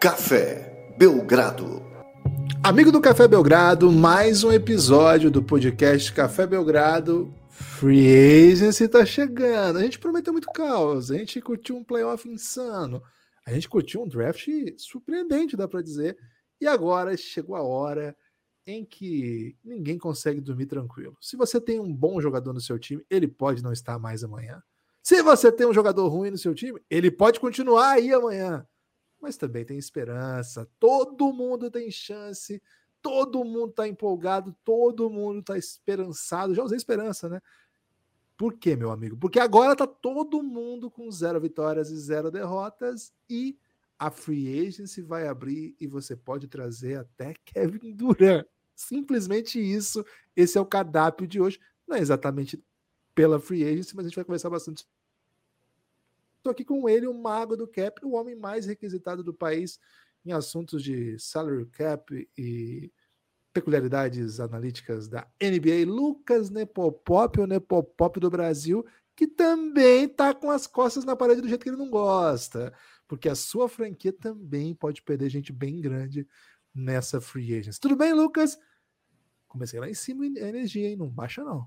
[0.00, 1.82] Café Belgrado.
[2.64, 7.34] Amigo do Café Belgrado, mais um episódio do podcast Café Belgrado.
[7.50, 9.78] Free Agency tá chegando.
[9.78, 11.10] A gente prometeu muito caos.
[11.10, 13.02] A gente curtiu um playoff insano.
[13.46, 14.48] A gente curtiu um draft
[14.78, 16.16] surpreendente, dá para dizer.
[16.58, 18.16] E agora chegou a hora
[18.66, 21.14] em que ninguém consegue dormir tranquilo.
[21.20, 24.62] Se você tem um bom jogador no seu time, ele pode não estar mais amanhã.
[25.02, 28.66] Se você tem um jogador ruim no seu time, ele pode continuar aí amanhã.
[29.20, 30.68] Mas também tem esperança.
[30.78, 32.62] Todo mundo tem chance.
[33.02, 34.56] Todo mundo está empolgado.
[34.64, 36.54] Todo mundo está esperançado.
[36.54, 37.40] Já usei esperança, né?
[38.36, 39.16] Por quê, meu amigo?
[39.18, 43.58] Porque agora tá todo mundo com zero vitórias e zero derrotas e
[43.98, 48.46] a free agency vai abrir e você pode trazer até Kevin Durant.
[48.74, 50.02] Simplesmente isso.
[50.34, 51.60] Esse é o cardápio de hoje.
[51.86, 52.58] Não é exatamente
[53.14, 54.86] pela free agency, mas a gente vai conversar bastante.
[56.40, 59.78] Estou aqui com ele, o mago do cap, o homem mais requisitado do país
[60.24, 62.92] em assuntos de salary cap e
[63.52, 68.84] peculiaridades analíticas da NBA, Lucas Nepopop, o Nepopop do Brasil,
[69.16, 72.72] que também está com as costas na parede do jeito que ele não gosta
[73.10, 76.28] porque a sua franquia também pode perder gente bem grande
[76.72, 77.80] nessa free agency.
[77.80, 78.56] Tudo bem, Lucas?
[79.48, 80.94] Comecei lá em cima a energia, hein?
[80.94, 81.66] Não baixa, não.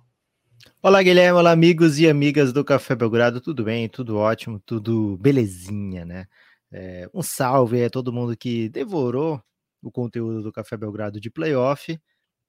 [0.82, 1.40] Olá, Guilherme.
[1.40, 3.40] Olá, amigos e amigas do Café Belgrado.
[3.40, 3.88] Tudo bem?
[3.88, 4.60] Tudo ótimo?
[4.60, 6.28] Tudo belezinha, né?
[6.72, 9.42] É, um salve a todo mundo que devorou
[9.82, 12.00] o conteúdo do Café Belgrado de playoff,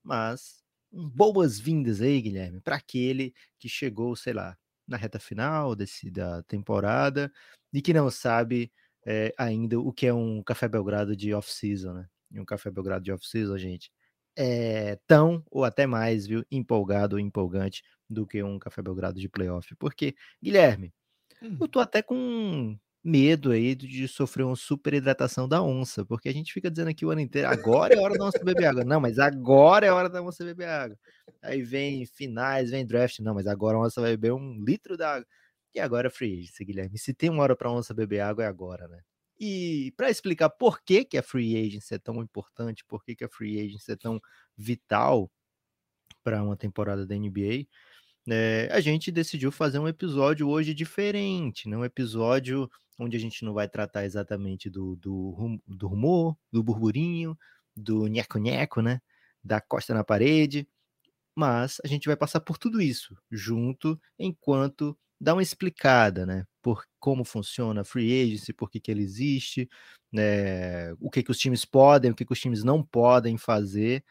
[0.02, 6.42] mas boas-vindas aí, Guilherme, para aquele que chegou, sei lá, na reta final desse, da
[6.44, 7.32] temporada
[7.72, 8.72] e que não sabe
[9.06, 12.08] é, ainda o que é um Café Belgrado de off-season, né?
[12.30, 13.92] E um Café Belgrado de off-season, gente,
[14.36, 19.28] é tão ou até mais, viu, empolgado ou empolgante do que um Café Belgrado de
[19.28, 19.74] playoff.
[19.76, 20.92] Porque, Guilherme,
[21.42, 21.56] hum.
[21.60, 26.32] eu tô até com medo aí de sofrer uma super hidratação da onça, porque a
[26.32, 28.82] gente fica dizendo aqui o ano inteiro, agora é hora da onça beber água.
[28.82, 30.98] Não, mas agora é hora da onça beber água.
[31.42, 35.26] Aí vem finais, vem draft, não, mas agora a onça vai beber um litro d'água.
[35.74, 36.98] E agora free agency, Guilherme.
[36.98, 39.00] Se tem uma hora para onça beber água, é agora, né?
[39.38, 43.24] E para explicar por que, que a free agency é tão importante, por que, que
[43.24, 44.20] a free agency é tão
[44.56, 45.30] vital
[46.22, 47.66] para uma temporada da NBA,
[48.26, 51.76] né, a gente decidiu fazer um episódio hoje diferente, né?
[51.76, 57.36] um episódio onde a gente não vai tratar exatamente do, do, do rumor, do burburinho,
[57.76, 59.00] do nheco-nheco, né?
[59.42, 60.66] da costa na parede,
[61.34, 66.46] mas a gente vai passar por tudo isso junto enquanto dar uma explicada, né?
[66.62, 69.68] Por como funciona a free agency, por que, que ele existe,
[70.12, 70.92] né?
[71.00, 74.04] o que, que os times podem, o que, que os times não podem fazer.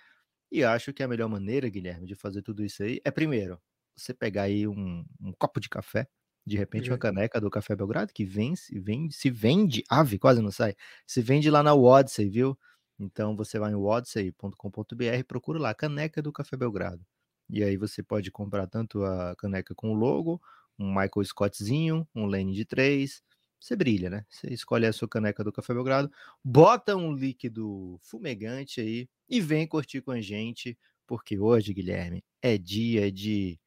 [0.51, 3.59] E acho que a melhor maneira, Guilherme, de fazer tudo isso aí é, primeiro,
[3.95, 6.07] você pegar aí um, um copo de café,
[6.45, 10.41] de repente uma caneca do Café Belgrado, que vem, se vende, se vende, ave, quase
[10.41, 10.75] não sai,
[11.07, 12.57] se vende lá na Odyssey, viu?
[12.99, 17.05] Então você vai em odyssey.com.br, procura lá, caneca do Café Belgrado.
[17.49, 20.41] E aí você pode comprar tanto a caneca com o logo,
[20.77, 23.21] um Michael Scottzinho, um lane de 3.
[23.59, 24.25] Você brilha, né?
[24.29, 26.11] Você escolhe a sua caneca do Café Belgrado,
[26.43, 32.57] bota um líquido fumegante aí e vem curtir com a gente, porque hoje, Guilherme, é
[32.57, 33.57] dia de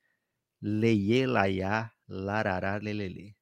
[0.60, 3.34] Leie Laiá Larará Lelele.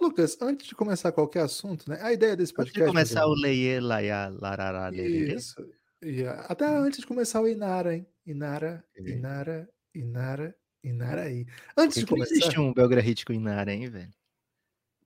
[0.00, 1.98] Lucas, antes de começar qualquer assunto, né?
[2.02, 2.80] A ideia desse podcast.
[2.80, 5.34] Antes de começar o Leie Laiá Larará Lelele.
[5.34, 5.54] Isso.
[6.48, 8.06] Até antes de começar o Inara, hein?
[8.26, 11.46] Inara, Inara, Inara, Inaraí.
[11.76, 12.34] Antes de começar.
[12.34, 14.12] existe um Belgra com Inara, hein, velho?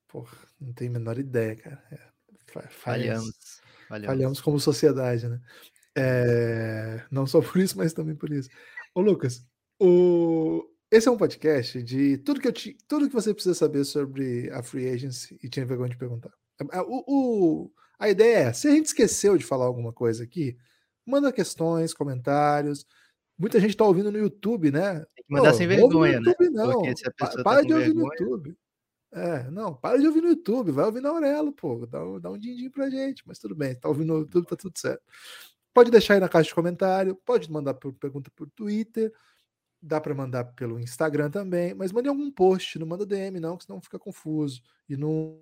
[0.09, 1.82] Porra, não tenho a menor ideia, cara.
[1.91, 3.60] É, falhamos.
[3.88, 4.06] Falhamos.
[4.06, 4.41] falhamos.
[4.41, 5.41] como sociedade, né?
[5.97, 8.48] É, não só por isso, mas também por isso.
[8.94, 9.47] Ô, Lucas,
[9.78, 10.65] o...
[10.91, 12.76] esse é um podcast de tudo que, eu te...
[12.88, 16.32] tudo que você precisa saber sobre a Free Agency e tinha vergonha de perguntar.
[16.86, 17.72] O, o...
[17.98, 20.56] A ideia é, se a gente esqueceu de falar alguma coisa aqui,
[21.04, 22.86] manda questões, comentários.
[23.38, 25.04] Muita gente está ouvindo no YouTube, né?
[25.28, 26.30] Mandar sem vergonha, né?
[26.30, 26.82] YouTube, Não.
[27.16, 28.04] Para tá de ouvir vergonha...
[28.04, 28.56] no YouTube.
[29.12, 32.36] É, não, para de ouvir no YouTube, vai ouvir na Aurelo, pô, dá, dá um
[32.36, 35.02] din-din pra gente, mas tudo bem, tá ouvindo no YouTube, tá tudo certo.
[35.72, 39.10] Pode deixar aí na caixa de comentário, pode mandar por, pergunta por Twitter,
[39.80, 43.64] dá para mandar pelo Instagram também, mas mande algum post, não manda DM não, que
[43.64, 44.60] senão fica confuso.
[44.88, 45.40] E não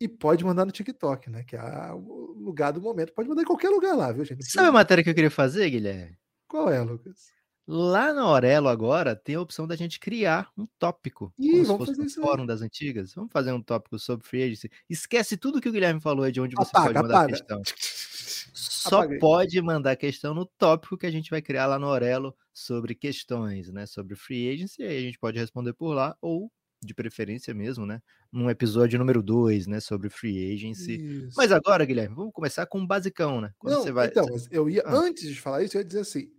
[0.00, 1.44] e pode mandar no TikTok, né?
[1.44, 3.12] Que é o lugar do momento.
[3.12, 4.50] Pode mandar em qualquer lugar lá, viu, gente?
[4.50, 6.16] Sabe a matéria que eu queria fazer, Guilherme?
[6.48, 7.30] Qual é, Lucas?
[7.66, 11.32] Lá na Aurelo agora tem a opção da gente criar um tópico.
[11.38, 13.14] Ih, vamos fazer isso fórum das antigas.
[13.14, 14.70] Vamos fazer um tópico sobre free agency.
[14.88, 17.32] Esquece tudo que o Guilherme falou aí de onde você apaga, pode mandar apaga.
[17.32, 17.62] questão.
[18.52, 19.18] Só Apaguei.
[19.18, 23.70] pode mandar questão no tópico que a gente vai criar lá no Aurelo sobre questões,
[23.70, 23.86] né?
[23.86, 24.82] Sobre free agency.
[24.82, 26.50] Aí a gente pode responder por lá ou
[26.82, 28.00] de preferência mesmo, né?
[28.32, 29.80] Num episódio número 2, né?
[29.80, 30.96] Sobre free agency.
[30.96, 31.36] Isso.
[31.36, 33.52] Mas agora, Guilherme, vamos começar com um basicão, né?
[33.58, 34.08] Quando Não, você vai...
[34.08, 34.94] então, eu ia, ah.
[34.94, 36.30] antes de falar isso, eu ia dizer assim.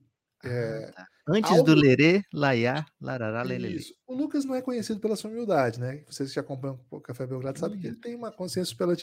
[0.43, 1.07] Ah, é, tá.
[1.27, 3.77] Antes do lerê, laiá, larará, lelele.
[3.77, 3.93] Isso.
[4.07, 6.03] O Lucas não é conhecido pela sua humildade, né?
[6.07, 8.95] Vocês que acompanham o Café Belgrado sabem que ele tem uma consciência pela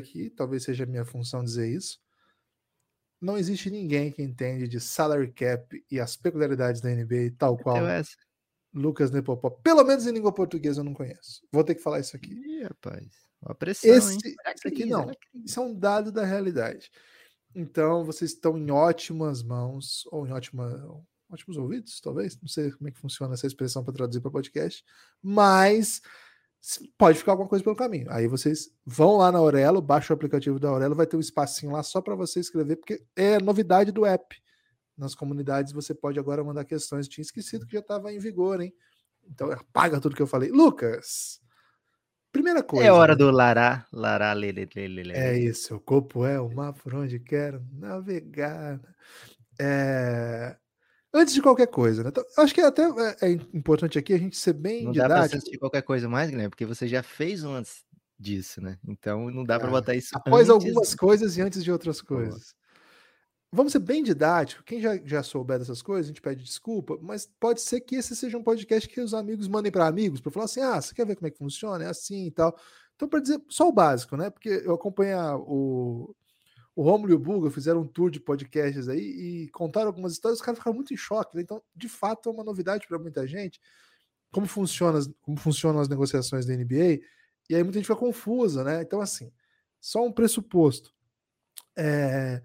[0.00, 1.98] aqui, talvez seja minha função dizer isso.
[3.20, 7.82] Não existe ninguém que entende de salary cap e as peculiaridades da NBA tal qual
[8.72, 9.60] Lucas Nepopop.
[9.62, 11.42] Pelo menos em língua portuguesa eu não conheço.
[11.50, 12.32] Vou ter que falar isso aqui.
[12.32, 13.08] Ih, rapaz.
[13.42, 14.36] Uma pressão, Esse, hein?
[14.46, 15.10] Esse aqui não.
[15.44, 16.90] Isso é um dado da realidade.
[17.54, 22.38] Então, vocês estão em ótimas mãos, ou em ótima, ótimos ouvidos, talvez.
[22.40, 24.84] Não sei como é que funciona essa expressão para traduzir para podcast.
[25.22, 26.00] Mas
[26.96, 28.10] pode ficar alguma coisa pelo caminho.
[28.10, 31.72] Aí vocês vão lá na Aurelo, baixa o aplicativo da Aurelo, vai ter um espacinho
[31.72, 34.36] lá só para você escrever, porque é novidade do app.
[34.96, 37.08] Nas comunidades você pode agora mandar questões.
[37.08, 38.74] Tinha esquecido que já estava em vigor, hein?
[39.24, 40.50] Então apaga tudo que eu falei.
[40.50, 41.40] Lucas,
[42.32, 42.86] primeira coisa.
[42.86, 43.18] É hora né?
[43.18, 45.18] do lará, lará, lele, lele, lele.
[45.18, 48.80] É isso, o corpo é o mar por onde quero navegar.
[49.58, 50.56] É...
[51.12, 52.10] Antes de qualquer coisa, né?
[52.10, 55.14] Então, acho que até é, é importante aqui a gente ser bem não didático.
[55.14, 57.82] Não dá para assistir qualquer coisa mais, Guilherme, porque você já fez antes
[58.18, 58.78] disso, né?
[58.86, 62.54] Então não dá é, para botar isso após algumas coisas e antes de outras coisas.
[63.50, 64.62] Vamos ser bem didático.
[64.62, 68.14] Quem já, já souber dessas coisas, a gente pede desculpa, mas pode ser que esse
[68.14, 71.06] seja um podcast que os amigos mandem para amigos, para falar assim: ah, você quer
[71.06, 71.84] ver como é que funciona?
[71.84, 72.58] É assim e tal.
[72.94, 74.28] Então, para dizer só o básico, né?
[74.28, 76.14] Porque eu acompanho o,
[76.76, 80.40] o Romulo e o Buga fizeram um tour de podcasts aí e contaram algumas histórias,
[80.40, 81.36] os caras ficaram muito em choque.
[81.36, 81.42] Né?
[81.42, 83.60] Então, de fato, é uma novidade para muita gente
[84.30, 87.00] como, funciona, como funcionam as negociações da NBA,
[87.48, 88.82] e aí muita gente fica confusa, né?
[88.82, 89.32] Então, assim,
[89.80, 90.92] só um pressuposto.
[91.76, 92.42] É,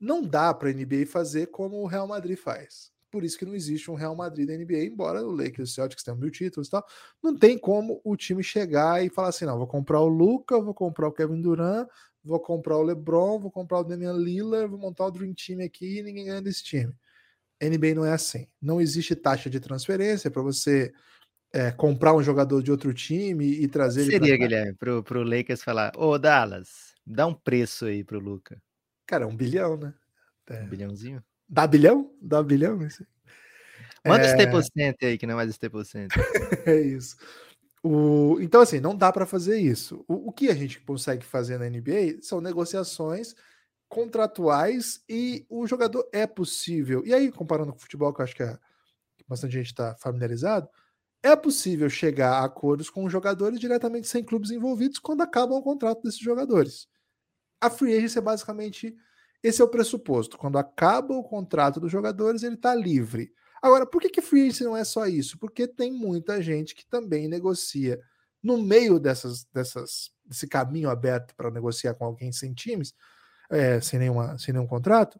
[0.00, 2.90] não dá para a NBA fazer como o Real Madrid faz.
[3.10, 5.74] Por isso que não existe um Real Madrid da NBA, embora o Lakers e o
[5.74, 6.84] Celtics tenham mil títulos e tal.
[7.22, 10.74] Não tem como o time chegar e falar assim: não, vou comprar o Luca, vou
[10.74, 11.88] comprar o Kevin Durant,
[12.22, 15.98] vou comprar o LeBron, vou comprar o Damian Lillard, vou montar o Dream Team aqui
[15.98, 16.92] e ninguém ganha desse time.
[17.62, 18.46] NBA não é assim.
[18.60, 20.92] Não existe taxa de transferência para você
[21.54, 24.10] é, comprar um jogador de outro time e trazer ele.
[24.10, 28.60] Seria, Guilherme, pro, pro Lakers falar: Ô Dallas, dá um preço aí pro Luca.
[29.06, 29.94] Cara, um bilhão, né?
[30.48, 30.62] É.
[30.62, 31.24] Um bilhãozinho?
[31.48, 32.12] Dá bilhão?
[32.20, 32.84] Dá bilhão?
[32.86, 33.06] Isso.
[34.04, 34.30] Manda é...
[34.30, 36.18] Staples Center aí, que não é mais Staples Center.
[36.66, 37.16] é isso.
[37.82, 40.04] O, então, assim, não dá para fazer isso.
[40.08, 43.34] O, o, que a gente consegue fazer na NBA são negociações
[43.88, 47.04] contratuais e o jogador é possível.
[47.06, 48.58] E aí, comparando com o futebol, que eu acho que, é,
[49.16, 50.68] que bastante gente está familiarizado,
[51.22, 55.62] é possível chegar a acordos com os jogadores diretamente sem clubes envolvidos quando acabam o
[55.62, 56.88] contrato desses jogadores.
[57.60, 58.96] A free agency é basicamente
[59.42, 60.36] esse é o pressuposto.
[60.36, 63.32] Quando acaba o contrato dos jogadores, ele está livre.
[63.62, 65.38] Agora, por que, que free agency não é só isso?
[65.38, 68.00] Porque tem muita gente que também negocia
[68.42, 72.94] no meio dessas, dessas, desse caminho aberto para negociar com alguém sem times,
[73.50, 75.18] é, sem, nenhuma, sem nenhum contrato.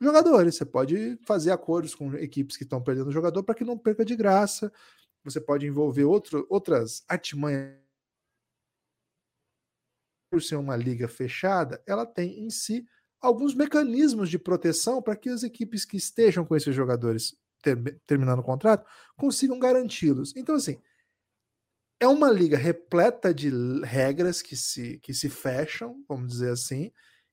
[0.00, 4.04] Jogadores, você pode fazer acordos com equipes que estão perdendo jogador para que não perca
[4.04, 4.72] de graça.
[5.24, 7.83] Você pode envolver outro, outras artimanhas.
[10.34, 12.84] Por ser uma liga fechada, ela tem em si
[13.20, 18.40] alguns mecanismos de proteção para que as equipes que estejam com esses jogadores ter, terminando
[18.40, 18.84] o contrato,
[19.16, 20.34] consigam garanti-los.
[20.34, 20.76] Então, assim,
[22.00, 23.48] é uma liga repleta de
[23.84, 26.90] regras que se, que se fecham, vamos dizer assim,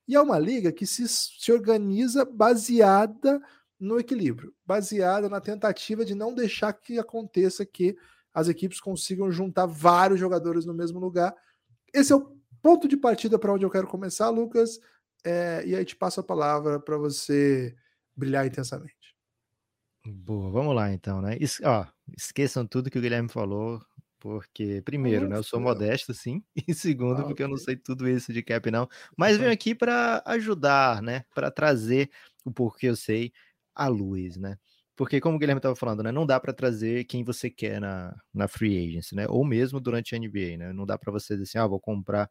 [0.07, 3.41] e é uma liga que se, se organiza baseada
[3.79, 7.97] no equilíbrio, baseada na tentativa de não deixar que aconteça que
[8.31, 11.35] as equipes consigam juntar vários jogadores no mesmo lugar.
[11.91, 14.79] Esse é o ponto de partida para onde eu quero começar, Lucas,
[15.23, 17.75] é, e aí te passo a palavra para você
[18.15, 19.15] brilhar intensamente.
[20.05, 21.37] Boa, vamos lá então, né?
[21.39, 21.85] Es, ó,
[22.17, 23.79] esqueçam tudo que o Guilherme falou,
[24.19, 27.45] porque, primeiro, né, eu sou modesto, sim, e segundo, ah, porque okay.
[27.45, 31.51] eu não sei tudo isso de cap, não, mas venho aqui para ajudar, né, para
[31.51, 32.09] trazer
[32.43, 33.31] o porquê eu sei
[33.75, 34.57] à luz, né?
[35.01, 38.15] Porque, como o Guilherme estava falando, né, não dá para trazer quem você quer na,
[38.31, 39.25] na free agency, né?
[39.27, 40.73] Ou mesmo durante a NBA, né?
[40.73, 42.29] Não dá para você dizer assim, ah, vou comprar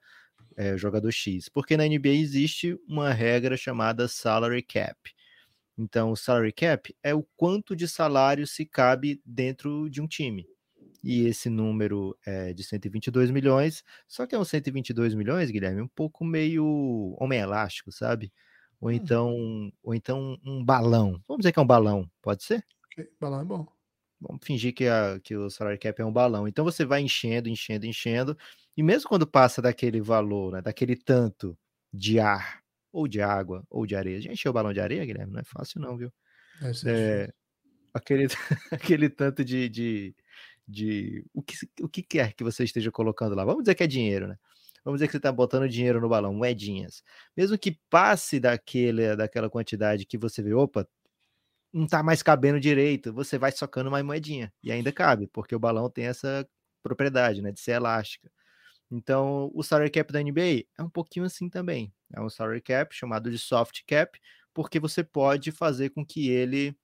[0.57, 4.97] é, jogador X, porque na NBA existe uma regra chamada salary cap
[5.79, 10.47] então, o salary cap é o quanto de salário se cabe dentro de um time.
[11.03, 15.89] E esse número é de 122 milhões, só que é um 122 milhões, Guilherme, um
[15.89, 18.31] pouco meio homem elástico, sabe?
[18.80, 18.92] Ou hum.
[18.92, 21.22] então, ou então um balão.
[21.28, 22.64] Vamos dizer que é um balão, pode ser?
[22.92, 23.08] Okay.
[23.20, 23.66] Balão é bom.
[24.20, 26.46] Vamos fingir que, a, que o salary cap é um balão.
[26.46, 28.37] Então você vai enchendo, enchendo, enchendo,
[28.76, 31.56] e mesmo quando passa daquele valor, né, daquele tanto
[31.92, 32.60] de ar
[32.92, 34.20] ou de água, ou de areia.
[34.20, 35.32] Já encheu o balão de areia, Guilherme?
[35.32, 36.12] Não é fácil, não, viu?
[36.62, 37.32] É, é
[37.94, 38.26] aquele,
[38.72, 40.14] aquele tanto de, de,
[40.66, 43.44] de o que, o que quer que você esteja colocando lá.
[43.44, 44.37] Vamos dizer que é dinheiro, né?
[44.84, 47.02] Vamos dizer que você está botando dinheiro no balão, moedinhas.
[47.37, 50.87] Mesmo que passe daquele, daquela quantidade que você vê, opa,
[51.72, 54.52] não está mais cabendo direito, você vai socando mais moedinha.
[54.62, 56.49] E ainda cabe, porque o balão tem essa
[56.82, 57.52] propriedade, né?
[57.52, 58.30] De ser elástica.
[58.90, 61.92] Então, o salary cap da NBA é um pouquinho assim também.
[62.14, 64.18] É um salary cap chamado de soft cap,
[64.54, 66.76] porque você pode fazer com que ele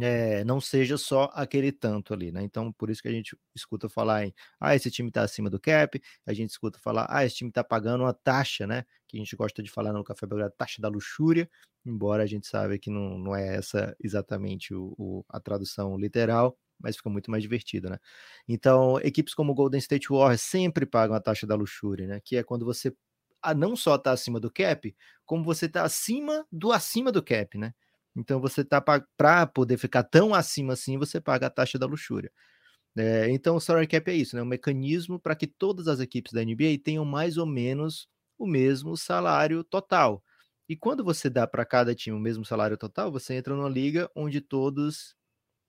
[0.00, 2.42] é, não seja só aquele tanto ali, né?
[2.42, 5.60] Então, por isso que a gente escuta falar em, ah, esse time está acima do
[5.60, 8.84] cap, a gente escuta falar, ah, esse time está pagando uma taxa, né?
[9.06, 11.48] Que a gente gosta de falar no Café Belgrado, taxa da luxúria,
[11.86, 16.58] embora a gente saiba que não, não é essa exatamente o, o, a tradução literal,
[16.78, 17.98] mas fica muito mais divertido, né?
[18.48, 22.20] Então, equipes como Golden State Warriors sempre pagam a taxa da luxúria, né?
[22.24, 22.92] Que é quando você
[23.56, 24.94] não só está acima do cap,
[25.26, 27.74] como você está acima do acima do cap, né?
[28.16, 28.80] Então você tá
[29.16, 32.30] para poder ficar tão acima assim, você paga a taxa da luxúria.
[32.96, 34.42] É, então o salary cap é isso, né?
[34.42, 38.96] Um mecanismo para que todas as equipes da NBA tenham mais ou menos o mesmo
[38.96, 40.22] salário total.
[40.68, 44.10] E quando você dá para cada time o mesmo salário total, você entra numa liga
[44.16, 45.14] onde todos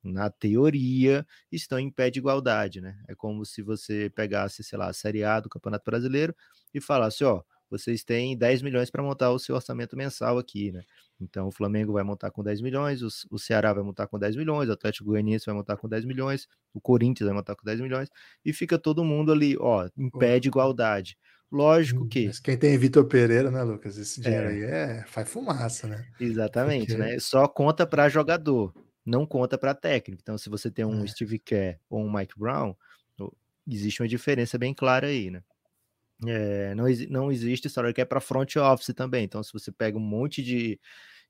[0.03, 2.97] na teoria, estão em pé de igualdade, né?
[3.07, 6.35] É como se você pegasse, sei lá, a Série A do Campeonato Brasileiro
[6.73, 10.81] e falasse, ó, vocês têm 10 milhões para montar o seu orçamento mensal aqui, né?
[11.19, 14.35] Então o Flamengo vai montar com 10 milhões, o, o Ceará vai montar com 10
[14.35, 17.81] milhões, o Atlético Goianiense vai montar com 10 milhões, o Corinthians vai montar com 10
[17.81, 18.09] milhões,
[18.43, 21.17] e fica todo mundo ali, ó, em pé de igualdade.
[21.51, 22.25] Lógico hum, que.
[22.25, 23.97] Mas quem tem Vitor Pereira, né, Lucas?
[23.97, 24.51] Esse dinheiro é.
[24.51, 26.05] aí é, faz fumaça, né?
[26.19, 27.01] Exatamente, Porque...
[27.01, 27.19] né?
[27.19, 28.73] Só conta para jogador
[29.05, 30.21] não conta para técnico.
[30.21, 31.07] Então, se você tem um é.
[31.07, 32.75] Steve Kerr ou um Mike Brown,
[33.67, 35.43] existe uma diferença bem clara aí, né?
[36.25, 39.25] É, não, não existe história que é para front office também.
[39.25, 40.79] Então, se você pega um monte de,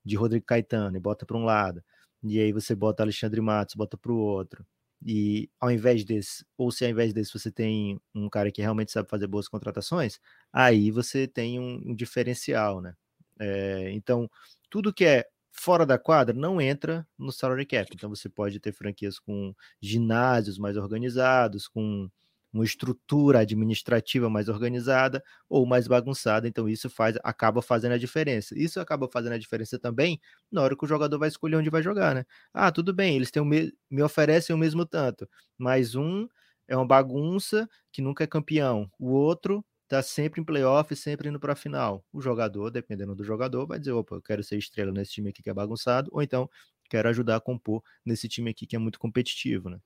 [0.04, 1.82] de Rodrigo Caetano e bota para um lado,
[2.22, 4.66] e aí você bota Alexandre Matos, bota para o outro,
[5.04, 8.92] e ao invés desse, ou se ao invés desse você tem um cara que realmente
[8.92, 10.20] sabe fazer boas contratações,
[10.52, 12.94] aí você tem um, um diferencial, né?
[13.40, 14.30] É, então,
[14.70, 17.88] tudo que é fora da quadra não entra no salary cap.
[17.94, 22.08] Então você pode ter franquias com ginásios mais organizados, com
[22.56, 26.48] uma estrutura administrativa mais organizada ou mais bagunçada.
[26.48, 28.58] Então isso faz acaba fazendo a diferença.
[28.58, 30.20] Isso acaba fazendo a diferença também
[30.50, 32.24] na hora que o jogador vai escolher onde vai jogar, né?
[32.52, 36.26] Ah, tudo bem, eles têm me, me oferecem o mesmo tanto, mas um
[36.68, 38.90] é uma bagunça que nunca é campeão.
[38.98, 42.04] O outro tá sempre em playoff, sempre indo para a final.
[42.12, 45.42] O jogador, dependendo do jogador, vai dizer: opa, eu quero ser estrela nesse time aqui
[45.42, 46.48] que é bagunçado, ou então
[46.90, 49.78] quero ajudar a compor nesse time aqui que é muito competitivo, né?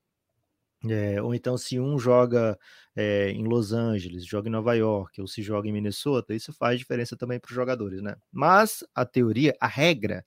[0.88, 2.58] É, ou então, se um joga
[2.96, 6.78] é, em Los Angeles, joga em Nova York, ou se joga em Minnesota, isso faz
[6.78, 8.16] diferença também para os jogadores, né?
[8.32, 10.24] Mas a teoria, a regra,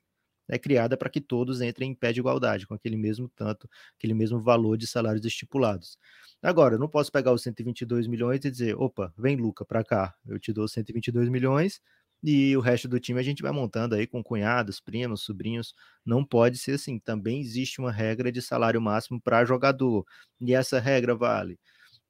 [0.49, 3.67] é criada para que todos entrem em pé de igualdade, com aquele mesmo tanto,
[3.97, 5.97] aquele mesmo valor de salários estipulados.
[6.41, 10.13] Agora, eu não posso pegar os 122 milhões e dizer, opa, vem Luca para cá,
[10.27, 11.81] eu te dou 122 milhões
[12.23, 15.73] e o resto do time a gente vai montando aí com cunhados, primos, sobrinhos.
[16.05, 16.99] Não pode ser assim.
[16.99, 20.05] Também existe uma regra de salário máximo para jogador
[20.41, 21.59] e essa regra vale.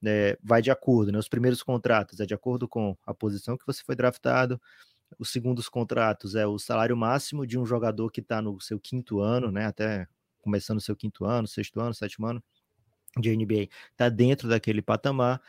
[0.06, 1.18] É, vai de acordo, né?
[1.18, 4.60] Os primeiros contratos é de acordo com a posição que você foi draftado,
[5.18, 9.20] os segundos contratos é o salário máximo de um jogador que está no seu quinto
[9.20, 9.66] ano, né?
[9.66, 10.06] Até
[10.40, 12.42] começando o seu quinto ano, sexto ano, sétimo ano
[13.18, 15.40] de NBA, está dentro daquele patamar.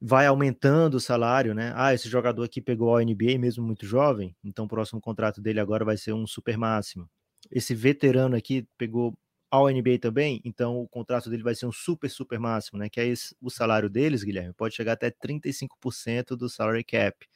[0.00, 1.72] Vai aumentando o salário, né?
[1.74, 5.58] Ah, esse jogador aqui pegou a NBA mesmo muito jovem, então o próximo contrato dele
[5.58, 7.08] agora vai ser um super máximo.
[7.50, 9.18] Esse veterano aqui pegou
[9.50, 12.88] ao NBA também, então o contrato dele vai ser um super, super máximo, né?
[12.88, 17.26] Que é esse, o salário deles, Guilherme, pode chegar até 35% do salary cap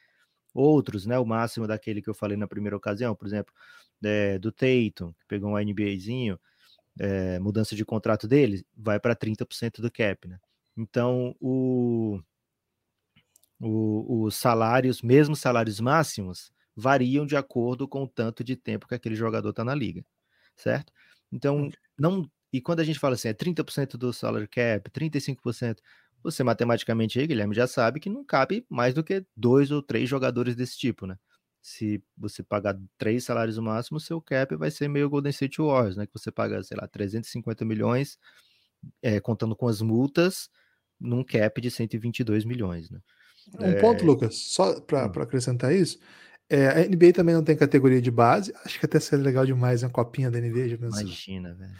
[0.55, 1.19] outros, né?
[1.19, 3.53] O máximo daquele que eu falei na primeira ocasião, por exemplo,
[4.05, 6.39] é, do Tatum, que pegou um NBAzinho,
[7.01, 10.39] é, mudança de contrato dele, vai para 30% do cap, né?
[10.77, 12.21] Então, o,
[13.63, 18.95] o, os salários, mesmo salários máximos, variam de acordo com o tanto de tempo que
[18.95, 20.05] aquele jogador está na liga,
[20.57, 20.93] certo?
[21.31, 22.29] Então, não.
[22.53, 25.79] E quando a gente fala assim, é 30% do salary cap, 35%,
[26.23, 30.09] você matematicamente aí, Guilherme, já sabe que não cabe mais do que dois ou três
[30.09, 31.17] jogadores desse tipo, né?
[31.63, 35.97] Se você pagar três salários no máximo, seu cap vai ser meio Golden State Warriors,
[35.97, 36.07] né?
[36.07, 38.19] Que você paga, sei lá, 350 milhões,
[39.01, 40.51] é, contando com as multas,
[41.01, 43.01] num cap de 122 milhões, né?
[43.59, 43.81] Um é...
[43.81, 45.23] ponto, Lucas, só para hum.
[45.23, 45.99] acrescentar isso,
[46.49, 49.83] é, a NBA também não tem categoria de base, acho que até seria legal demais
[49.83, 51.01] uma copinha da NBA, já pensou?
[51.01, 51.73] Imagina, velho.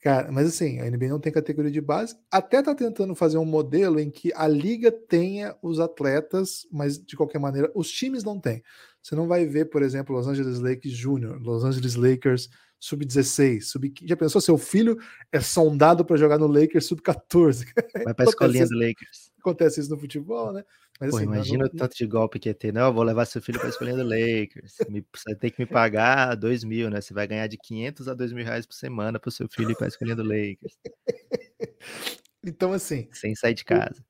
[0.00, 2.16] Cara, mas assim, a NBA não tem categoria de base.
[2.30, 7.16] Até tá tentando fazer um modelo em que a liga tenha os atletas, mas de
[7.16, 8.62] qualquer maneira, os times não têm.
[9.02, 12.48] Você não vai ver, por exemplo, Los Angeles Lakers Júnior, Los Angeles Lakers
[12.78, 14.96] sub-16, sub já pensou seu filho
[15.32, 17.66] é sondado para jogar no Lakers sub-14?
[18.04, 19.32] Vai para a escolinha do Lakers.
[19.40, 20.64] Acontece isso no futebol, né?
[21.00, 21.66] Mas, Pô, assim, imagina não...
[21.66, 22.72] o tanto de golpe que ia ter.
[22.72, 24.76] Não, eu vou levar seu filho para a escolinha do Lakers.
[25.14, 27.00] você tem que me pagar dois mil, né?
[27.00, 29.70] Você vai ganhar de 500 a dois mil reais por semana para o seu filho
[29.70, 30.76] ir para a escolinha do Lakers.
[32.44, 33.08] Então, assim.
[33.12, 34.00] Sem sair de casa.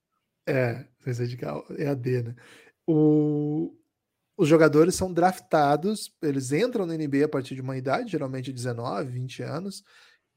[0.46, 0.50] O...
[0.50, 1.64] É, sem sair de casa.
[1.78, 2.36] É a D, né?
[2.86, 3.74] O...
[4.36, 9.10] Os jogadores são draftados, eles entram na NBA a partir de uma idade, geralmente 19,
[9.10, 9.82] 20 anos,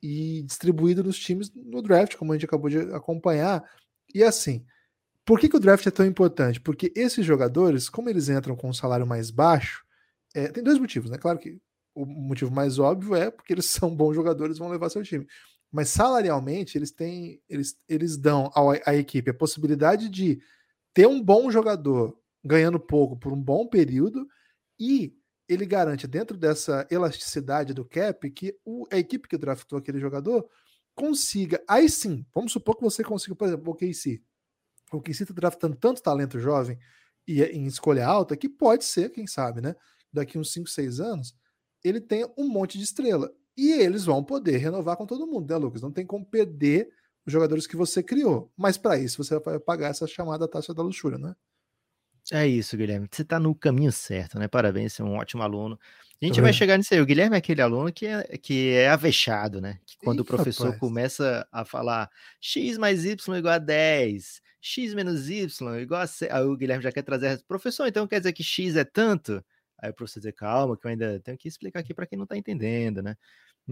[0.02, 3.64] e distribuídos nos times no draft, como a gente acabou de acompanhar.
[4.14, 4.66] E assim,
[5.26, 6.60] por que, que o draft é tão importante?
[6.60, 9.84] Porque esses jogadores, como eles entram com um salário mais baixo,
[10.34, 11.18] é, tem dois motivos, né?
[11.18, 11.60] Claro que
[11.94, 15.28] o motivo mais óbvio é porque eles são bons jogadores vão levar seu time.
[15.72, 20.42] Mas salarialmente, eles têm, eles, eles dão à, à equipe a possibilidade de
[20.94, 24.28] ter um bom jogador ganhando pouco por um bom período
[24.80, 25.16] e
[25.48, 30.48] ele garante dentro dessa elasticidade do cap que o, a equipe que draftou aquele jogador
[30.96, 34.22] consiga, aí sim, vamos supor que você consiga, por exemplo, o KC.
[34.92, 36.78] O KC está draftando tanto talento jovem
[37.28, 39.76] e em escolha alta que pode ser, quem sabe, né?
[40.12, 41.36] Daqui uns 5, 6 anos,
[41.84, 43.32] ele tenha um monte de estrela.
[43.58, 45.82] E eles vão poder renovar com todo mundo, né, Lucas?
[45.82, 46.90] Não tem como perder
[47.26, 48.52] os jogadores que você criou.
[48.58, 51.36] Mas para isso você vai pagar essa chamada taxa da luxúria, né?
[52.32, 53.08] É isso, Guilherme.
[53.12, 54.48] Você está no caminho certo, né?
[54.48, 55.80] Parabéns, você é um ótimo aluno.
[56.22, 57.02] A gente vai chegar nisso aí.
[57.02, 59.80] O Guilherme é aquele aluno que é, que é avexado, né?
[59.86, 60.80] Que quando Ih, o professor rapaz.
[60.80, 62.10] começa a falar
[62.40, 65.50] x mais y igual a 10, x menos y
[65.82, 68.76] igual a 6, aí o Guilherme já quer trazer professor, então quer dizer que x
[68.76, 69.44] é tanto?
[69.82, 72.26] Aí o professor dizer, calma, que eu ainda tenho que explicar aqui para quem não
[72.26, 73.16] está entendendo, né?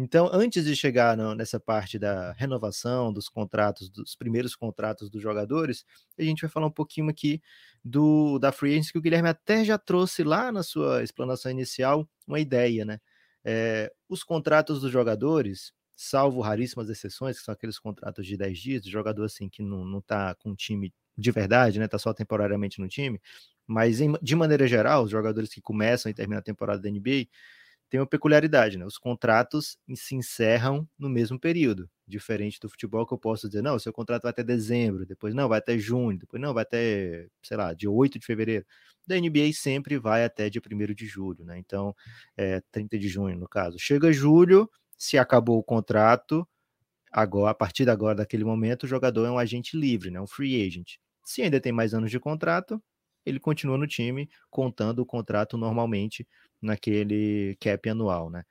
[0.01, 5.21] Então, antes de chegar no, nessa parte da renovação dos contratos, dos primeiros contratos dos
[5.21, 5.83] jogadores,
[6.17, 7.41] a gente vai falar um pouquinho aqui
[7.83, 12.07] do da free agency, que o Guilherme até já trouxe lá na sua explanação inicial
[12.25, 12.99] uma ideia, né?
[13.43, 18.81] É, os contratos dos jogadores, salvo raríssimas exceções, que são aqueles contratos de 10 dias,
[18.81, 21.89] de jogador assim que não, não tá com um time de verdade, né?
[21.89, 23.19] Tá só temporariamente no time,
[23.67, 27.27] mas em, de maneira geral, os jogadores que começam e terminam a temporada da NBA
[27.89, 28.85] tem uma peculiaridade, né?
[28.85, 33.79] Os contratos se encerram no mesmo período, diferente do futebol que eu posso dizer, não,
[33.79, 37.57] seu contrato vai até dezembro, depois não, vai até junho, depois não, vai até, sei
[37.57, 38.65] lá, de 8 de fevereiro.
[39.07, 41.57] Da NBA sempre vai até dia 1 de julho, né?
[41.57, 41.95] Então,
[42.37, 43.77] é, 30 de junho, no caso.
[43.79, 46.47] Chega julho, se acabou o contrato,
[47.11, 50.21] agora, a partir de agora, daquele momento, o jogador é um agente livre, né?
[50.21, 50.97] Um free agent.
[51.25, 52.81] Se ainda tem mais anos de contrato,
[53.25, 56.27] ele continua no time, contando o contrato normalmente
[56.61, 58.43] naquele cap anual, né?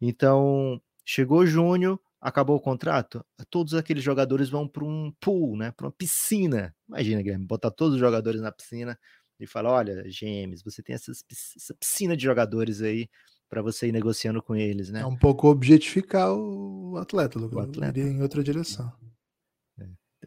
[0.00, 5.72] Então, chegou junho, acabou o contrato, todos aqueles jogadores vão para um pool, né?
[5.76, 6.74] Para uma piscina.
[6.88, 8.98] Imagina, Guilherme, botar todos os jogadores na piscina
[9.38, 11.24] e falar: olha, GMs, você tem essas,
[11.56, 13.08] essa piscina de jogadores aí
[13.48, 15.00] para você ir negociando com eles, né?
[15.00, 17.56] É um pouco objetificar o atleta, Lucas.
[17.56, 17.98] O atleta.
[17.98, 18.92] em outra direção.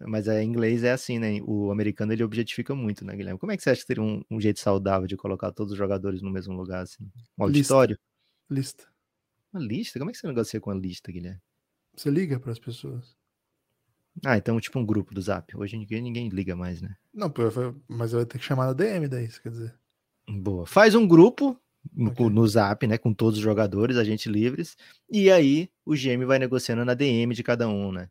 [0.02, 1.42] Mas é, em inglês é assim, né?
[1.44, 3.40] O americano ele objetifica muito, né, Guilherme?
[3.40, 5.78] Como é que você acha que seria um, um jeito saudável de colocar todos os
[5.78, 7.04] jogadores no mesmo lugar, assim?
[7.38, 7.98] Um auditório?
[8.50, 8.84] Lista.
[8.84, 8.94] lista.
[9.54, 10.00] Uma lista?
[10.00, 11.42] Como é que você negocia com a lista, Guilherme?
[11.96, 13.18] Você liga para as pessoas.
[14.26, 15.56] Ah, então tipo um grupo do Zap.
[15.56, 16.96] Hoje ninguém, ninguém liga mais, né?
[17.14, 17.32] Não,
[17.88, 19.76] mas vai ter que chamar na DM daí, isso quer dizer.
[20.28, 20.66] Boa.
[20.66, 21.60] Faz um grupo
[21.98, 22.30] okay.
[22.30, 24.76] no Zap, né, com todos os jogadores, agentes livres,
[25.10, 28.10] e aí o GM vai negociando na DM de cada um, né?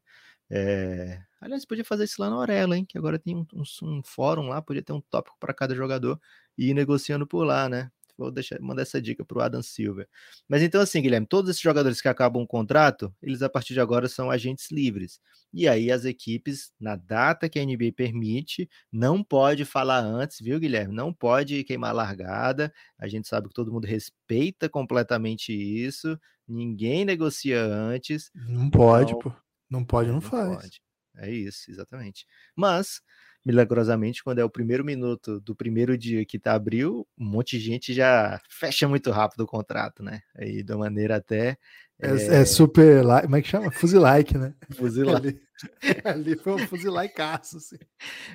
[0.50, 1.22] É...
[1.40, 2.84] Aliás, podia fazer isso lá na Aurela, hein?
[2.84, 6.20] Que agora tem um, um, um fórum lá, podia ter um tópico para cada jogador
[6.56, 7.90] e ir negociando por lá, né?
[8.18, 10.08] Vou deixar, mandar essa dica para o Adam Silver.
[10.48, 13.80] Mas então, assim, Guilherme, todos esses jogadores que acabam o contrato, eles a partir de
[13.80, 15.20] agora são agentes livres.
[15.52, 20.58] E aí as equipes, na data que a NBA permite, não pode falar antes, viu,
[20.58, 20.92] Guilherme?
[20.92, 22.74] Não pode queimar largada.
[22.98, 26.18] A gente sabe que todo mundo respeita completamente isso.
[26.46, 28.32] Ninguém negocia antes.
[28.34, 29.32] Não pode, então, pô.
[29.70, 30.56] Não pode, não, não faz.
[30.56, 30.87] Pode.
[31.18, 32.26] É isso, exatamente.
[32.54, 33.00] Mas,
[33.44, 37.64] milagrosamente, quando é o primeiro minuto do primeiro dia que tá abril, um monte de
[37.64, 40.20] gente já fecha muito rápido o contrato, né?
[40.36, 41.58] Aí, de maneira até.
[42.00, 42.26] É, é...
[42.40, 43.02] é super.
[43.22, 43.70] Como é que chama?
[43.70, 44.54] Fuzilike, né?
[44.76, 45.16] Fuzilike.
[45.16, 45.40] Ali,
[46.04, 47.78] ali foi um fuzilaicaço, assim.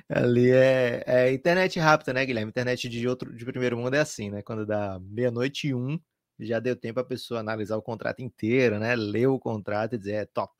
[0.08, 2.50] Ali é, é internet rápida, né, Guilherme?
[2.50, 4.42] Internet de outro de primeiro mundo é assim, né?
[4.42, 5.98] Quando dá meia-noite e um,
[6.38, 8.94] já deu tempo a pessoa analisar o contrato inteiro, né?
[8.94, 10.52] Ler o contrato e dizer, é top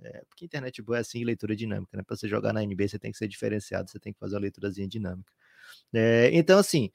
[0.00, 2.02] é, porque internet boa é assim, leitura dinâmica, né?
[2.02, 4.42] Para você jogar na NBA, você tem que ser diferenciado, você tem que fazer uma
[4.42, 5.32] leiturazinha dinâmica.
[5.92, 6.90] É, então, assim,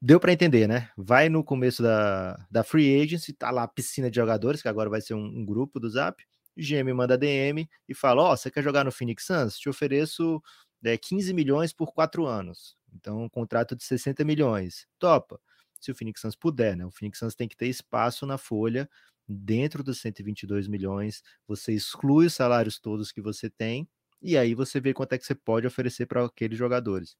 [0.00, 0.90] deu para entender, né?
[0.96, 4.90] Vai no começo da, da free agency, tá lá a piscina de jogadores, que agora
[4.90, 6.22] vai ser um, um grupo do Zap.
[6.56, 9.58] GM manda DM e fala: Ó, oh, você quer jogar no Phoenix Suns?
[9.58, 10.42] Te ofereço
[10.84, 12.76] é, 15 milhões por quatro anos.
[12.94, 14.86] Então, um contrato de 60 milhões.
[14.98, 15.40] Topa.
[15.80, 16.84] Se o Phoenix Suns puder, né?
[16.84, 18.88] O Phoenix Suns tem que ter espaço na folha
[19.28, 23.88] dentro dos 122 milhões, você exclui os salários todos que você tem,
[24.22, 27.16] e aí você vê quanto é que você pode oferecer para aqueles jogadores.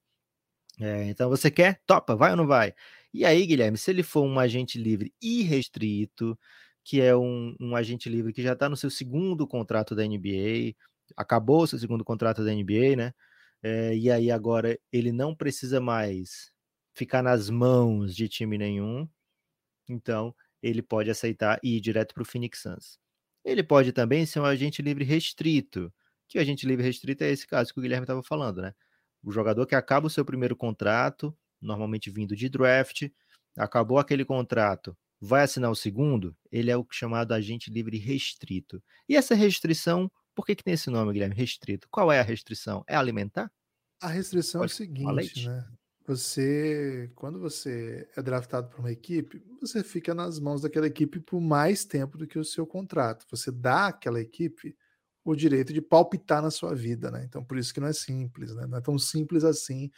[0.80, 1.80] É, então você quer?
[1.86, 2.72] Topa, vai ou não vai?
[3.12, 6.38] E aí, Guilherme, se ele for um agente livre irrestrito,
[6.84, 10.74] que é um, um agente livre que já está no seu segundo contrato da NBA,
[11.16, 13.12] acabou o seu segundo contrato da NBA, né?
[13.62, 16.52] É, e aí agora ele não precisa mais
[16.94, 19.08] ficar nas mãos de time nenhum,
[19.88, 22.98] então ele pode aceitar e ir direto para o Phoenix Suns.
[23.44, 25.92] Ele pode também ser um agente livre restrito,
[26.28, 28.74] que o agente livre restrito é esse caso que o Guilherme estava falando, né?
[29.22, 33.08] O jogador que acaba o seu primeiro contrato, normalmente vindo de draft,
[33.56, 38.82] acabou aquele contrato, vai assinar o segundo, ele é o chamado agente livre restrito.
[39.08, 41.34] E essa restrição, por que, que tem esse nome, Guilherme?
[41.34, 41.88] Restrito.
[41.90, 42.84] Qual é a restrição?
[42.86, 43.50] É alimentar?
[44.00, 45.66] A restrição Pode é o seguinte, né?
[46.08, 51.38] Você, quando você é draftado por uma equipe, você fica nas mãos daquela equipe por
[51.38, 53.26] mais tempo do que o seu contrato.
[53.30, 54.74] Você dá àquela equipe
[55.22, 57.24] o direito de palpitar na sua vida, né?
[57.24, 58.66] Então, por isso que não é simples, né?
[58.66, 59.90] Não é tão simples assim.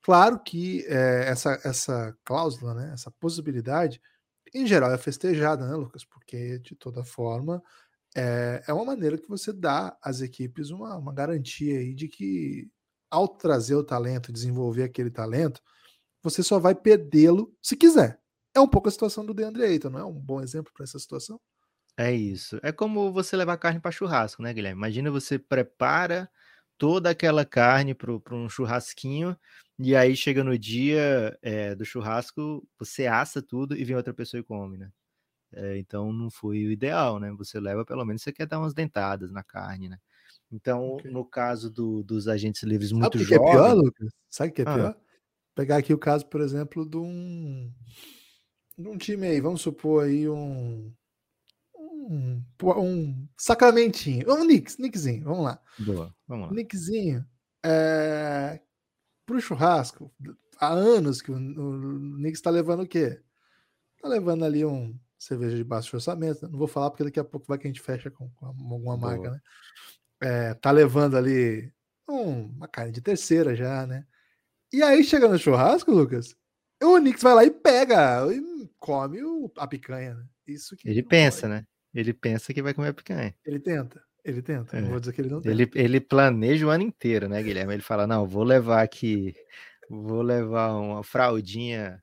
[0.00, 2.92] Claro que é, essa, essa cláusula, né?
[2.94, 4.00] Essa possibilidade,
[4.54, 6.04] em geral, é festejada, né, Lucas?
[6.04, 7.60] Porque, de toda forma,
[8.16, 12.70] é, é uma maneira que você dá às equipes uma, uma garantia aí de que,
[13.10, 15.60] ao trazer o talento, desenvolver aquele talento,
[16.22, 18.20] você só vai perdê-lo se quiser.
[18.54, 20.98] É um pouco a situação do DeAndre Ayton, não é um bom exemplo para essa
[20.98, 21.40] situação?
[21.96, 22.58] É isso.
[22.62, 24.78] É como você levar carne para churrasco, né, Guilherme?
[24.78, 26.30] Imagina você prepara
[26.78, 29.36] toda aquela carne para um churrasquinho
[29.78, 34.40] e aí chega no dia é, do churrasco, você assa tudo e vem outra pessoa
[34.40, 34.90] e come, né?
[35.52, 37.32] É, então não foi o ideal, né?
[37.32, 39.98] Você leva pelo menos você quer dar umas dentadas na carne, né?
[40.50, 41.10] Então, okay.
[41.10, 43.38] no caso do, dos agentes livres muito Sabe jovens...
[43.38, 44.12] Sabe o que é pior, Lucas?
[44.30, 44.74] Sabe o que é ah.
[44.74, 45.00] pior?
[45.54, 47.72] Pegar aqui o caso, por exemplo, de um,
[48.78, 50.92] de um time aí, vamos supor aí um
[52.08, 54.30] um, um sacramentinho.
[54.32, 55.60] Um Nix, Nixzinho, vamos lá.
[55.78, 56.54] Boa, vamos lá.
[56.54, 57.24] Nixzinho,
[57.64, 58.60] é,
[59.26, 60.10] pro churrasco,
[60.58, 63.20] há anos que o, o Nix tá levando o quê?
[64.00, 66.48] Tá levando ali um cerveja de baixo orçamento.
[66.48, 68.96] Não vou falar porque daqui a pouco vai que a gente fecha com, com alguma
[68.96, 68.98] Boa.
[68.98, 69.40] marca, né?
[70.20, 71.72] É, tá levando ali
[72.08, 74.04] um, uma carne de terceira já, né?
[74.72, 76.36] E aí chega no churrasco, Lucas,
[76.82, 80.24] o Nix vai lá e pega e come o, a picanha, né?
[80.46, 81.52] Isso que ele pensa, pode.
[81.52, 81.66] né?
[81.94, 83.34] Ele pensa que vai comer picanha.
[83.44, 84.76] Ele tenta, ele tenta.
[84.76, 84.80] É.
[84.80, 85.50] Não vou dizer que ele não tenta.
[85.50, 87.74] Ele, ele planeja o ano inteiro, né, Guilherme?
[87.74, 89.34] Ele fala: não, vou levar aqui,
[89.88, 92.02] vou levar uma fraldinha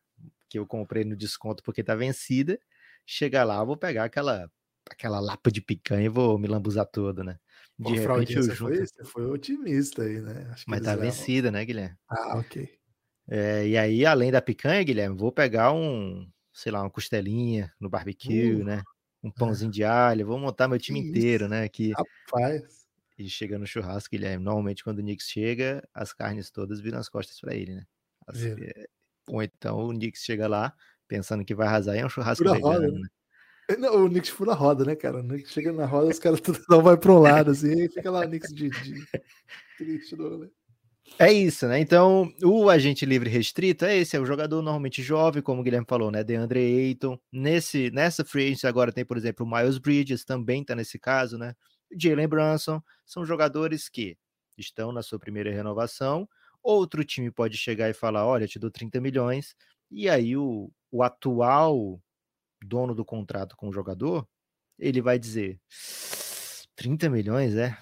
[0.50, 2.60] que eu comprei no desconto porque tá vencida.
[3.06, 4.50] Chegar lá, vou pegar aquela
[4.90, 7.40] aquela lapa de picanha e vou me lambuzar toda, né?
[7.78, 8.56] De repente junto...
[8.56, 10.54] foi, você foi otimista aí, né?
[10.68, 11.06] Mas tá levam...
[11.06, 11.98] vencida, né, Guilherme?
[12.10, 12.70] Ah, ok.
[13.28, 17.90] É, e aí, além da picanha, Guilherme, vou pegar um, sei lá, uma costelinha no
[17.90, 18.84] barbecue, uh, né?
[19.26, 21.68] um pãozinho de alho, vou montar meu time inteiro, né?
[21.68, 22.86] Que Rapaz.
[23.18, 24.44] E chega no churrasco, Guilherme.
[24.44, 27.84] Normalmente, quando o Knicks chega, as carnes todas viram as costas para ele, né?
[28.28, 28.86] As, é,
[29.28, 30.74] ou então o Knicks chega lá,
[31.08, 33.08] pensando que vai arrasar, e é um churrasco fura vegano, roda, né?
[33.80, 35.20] Não, o Knicks fura a roda, né, cara?
[35.20, 37.90] O Knicks chega na roda, os caras tudo não vai para um lado, assim, e
[37.90, 39.08] fica lá o Knicks de, de...
[39.78, 40.48] triste, não, né?
[41.20, 41.80] É isso, né?
[41.80, 45.86] Então, o agente livre restrito é esse, é o jogador normalmente jovem, como o Guilherme
[45.88, 46.24] falou, né?
[46.24, 47.18] DeAndre Ayton.
[47.32, 51.38] Nesse, nessa free agency agora tem, por exemplo, o Miles Bridges, também tá nesse caso,
[51.38, 51.56] né?
[51.96, 54.18] Jalen Brunson, são jogadores que
[54.58, 56.28] estão na sua primeira renovação.
[56.62, 59.56] Outro time pode chegar e falar: olha, te dou 30 milhões,
[59.90, 62.02] e aí o, o atual
[62.66, 64.28] dono do contrato com o jogador,
[64.80, 65.60] ele vai dizer:
[66.76, 67.78] 30 milhões, é?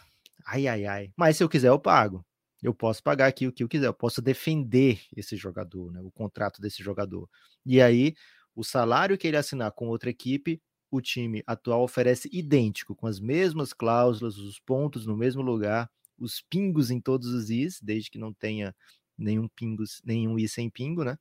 [0.46, 1.14] Ai, ai, ai.
[1.18, 2.26] Mas se eu quiser, eu pago
[2.64, 6.10] eu posso pagar aqui o que eu quiser, eu posso defender esse jogador, né, o
[6.10, 7.30] contrato desse jogador.
[7.66, 8.16] E aí,
[8.56, 13.20] o salário que ele assinar com outra equipe, o time atual oferece idêntico, com as
[13.20, 18.18] mesmas cláusulas, os pontos no mesmo lugar, os pingos em todos os is, desde que
[18.18, 18.74] não tenha
[19.18, 21.18] nenhum pingos, nenhum i sem pingo, né?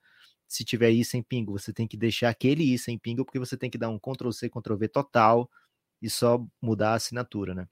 [0.53, 3.57] Se tiver i sem pingo, você tem que deixar aquele i sem pingo, porque você
[3.57, 5.51] tem que dar um Ctrl C, Ctrl V total
[6.03, 7.67] e só mudar a assinatura, né?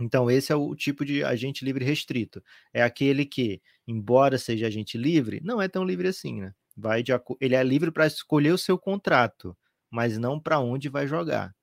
[0.00, 2.42] Então, esse é o tipo de agente livre restrito.
[2.72, 6.54] É aquele que, embora seja agente livre, não é tão livre assim, né?
[6.76, 9.56] Vai de, ele é livre para escolher o seu contrato,
[9.90, 11.54] mas não para onde vai jogar.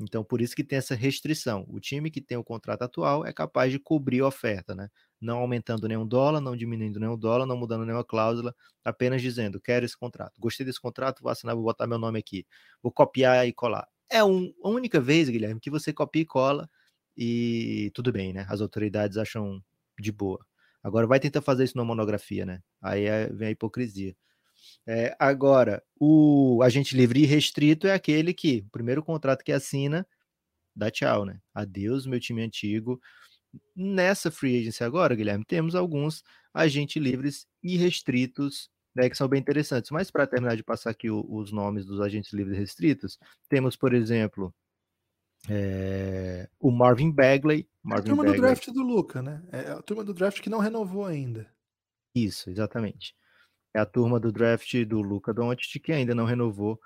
[0.00, 1.66] Então, por isso que tem essa restrição.
[1.68, 4.88] O time que tem o contrato atual é capaz de cobrir a oferta, né?
[5.20, 9.84] Não aumentando nenhum dólar, não diminuindo nenhum dólar, não mudando nenhuma cláusula, apenas dizendo: quero
[9.84, 10.34] esse contrato.
[10.40, 12.46] Gostei desse contrato, vou assinar, vou botar meu nome aqui.
[12.82, 13.88] Vou copiar e colar.
[14.10, 16.70] É um, a única vez, Guilherme, que você copia e cola
[17.16, 18.46] e tudo bem, né?
[18.48, 19.62] As autoridades acham
[19.98, 20.44] de boa.
[20.82, 22.60] Agora vai tentar fazer isso numa monografia, né?
[22.80, 24.14] Aí é, vem a hipocrisia.
[24.90, 30.06] É, agora, o agente livre e restrito é aquele que, o primeiro contrato que assina,
[30.74, 31.38] dá tchau, né?
[31.52, 32.98] Adeus, meu time antigo.
[33.76, 36.24] Nessa free agency agora, Guilherme, temos alguns
[36.54, 39.90] agentes livres e restritos, né, que são bem interessantes.
[39.90, 43.76] Mas para terminar de passar aqui o, os nomes dos agentes livres e restritos, temos,
[43.76, 44.54] por exemplo,
[45.50, 47.68] é, o Marvin Bagley.
[47.82, 48.40] Marvin é a turma Bagley.
[48.40, 49.42] do draft do Luca, né?
[49.52, 51.46] É a turma do draft que não renovou ainda.
[52.14, 53.14] Isso, exatamente.
[53.74, 56.80] É a turma do draft do Luca Doncic que ainda não renovou,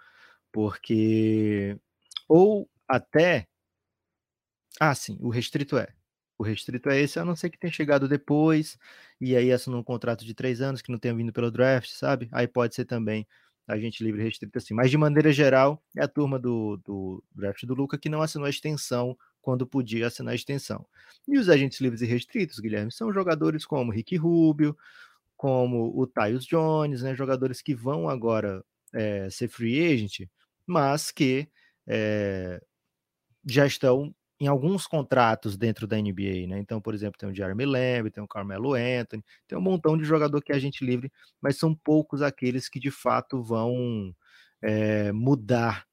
[0.53, 1.79] porque
[2.29, 3.49] ou até
[4.81, 5.89] ah, sim, o restrito é.
[6.39, 8.79] O restrito é esse, a não ser que tenha chegado depois,
[9.21, 12.29] e aí assinou um contrato de três anos que não tenha vindo pelo draft, sabe?
[12.33, 13.27] Aí pode ser também
[13.69, 14.75] agente livre restrito assim.
[14.75, 18.47] Mas de maneira geral, é a turma do, do draft do Luca que não assinou
[18.47, 20.85] a extensão quando podia assinar a extensão.
[21.29, 24.77] E os agentes livres e restritos, Guilherme, são jogadores como Rick Rubio,
[25.43, 27.17] como o Tyus Jones, né?
[27.17, 30.29] Jogadores que vão agora é, ser free agent,
[30.65, 31.49] mas que
[31.85, 32.63] é,
[33.45, 36.61] já estão em alguns contratos dentro da NBA, né?
[36.61, 40.05] Então, por exemplo, tem o Jeremy Lamb, tem o Carmelo Anthony, tem um montão de
[40.05, 44.15] jogador que é agente livre, mas são poucos aqueles que de fato vão
[44.63, 45.85] é, mudar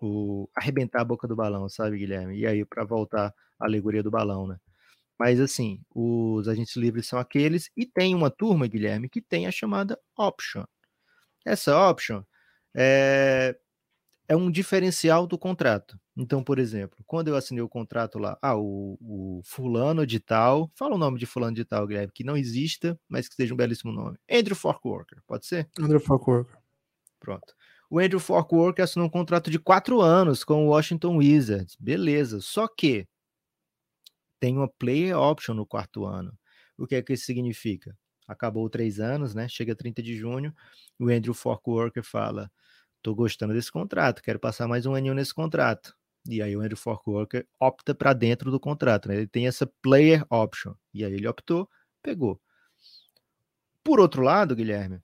[0.00, 2.38] o arrebentar a boca do balão, sabe, Guilherme?
[2.38, 4.56] E aí para voltar à alegoria do balão, né?
[5.20, 9.50] Mas assim, os agentes livres são aqueles e tem uma turma, Guilherme, que tem a
[9.50, 10.64] chamada option.
[11.44, 12.22] Essa option
[12.74, 13.54] é,
[14.26, 16.00] é um diferencial do contrato.
[16.16, 20.72] Então, por exemplo, quando eu assinei o contrato lá, ah, o, o, fulano de tal,
[20.74, 23.58] fala o nome de fulano de tal, Guilherme, que não exista, mas que seja um
[23.58, 24.16] belíssimo nome.
[24.30, 25.68] Andrew Forkworker, pode ser?
[25.78, 26.56] Andrew Forkworker.
[27.20, 27.54] Pronto.
[27.90, 31.76] O Andrew Forkworker assinou um contrato de quatro anos com o Washington Wizards.
[31.78, 32.40] Beleza.
[32.40, 33.06] Só que
[34.40, 36.36] tem uma player option no quarto ano.
[36.78, 37.96] O que é que isso significa?
[38.26, 39.48] Acabou três anos, né?
[39.48, 40.54] Chega 30 de junho,
[40.98, 42.50] o Andrew Forkworker fala:
[43.02, 45.94] tô gostando desse contrato, quero passar mais um aninho nesse contrato.
[46.28, 49.16] E aí o Andrew Forkworker opta para dentro do contrato, né?
[49.16, 50.74] Ele tem essa player option.
[50.92, 51.68] E aí ele optou,
[52.02, 52.40] pegou.
[53.82, 55.00] Por outro lado, Guilherme,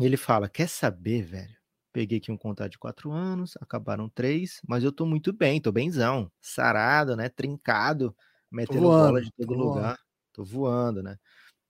[0.00, 1.56] ele fala: quer saber, velho?
[1.92, 5.72] Peguei aqui um contrato de quatro anos, acabaram três, mas eu tô muito bem, tô
[5.72, 7.28] benzão, sarado, né?
[7.28, 8.14] Trincado,
[8.50, 9.98] metendo voando, bola de todo lugar, voando.
[10.32, 11.16] tô voando, né?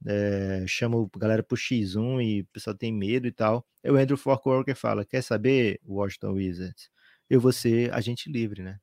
[0.07, 3.67] é, chama a galera pro X1 e o pessoal tem medo e tal.
[3.83, 6.91] E o Andrew Forkworker fala: Quer saber, Washington Wizards?
[7.29, 8.79] Eu vou ser agente livre, né?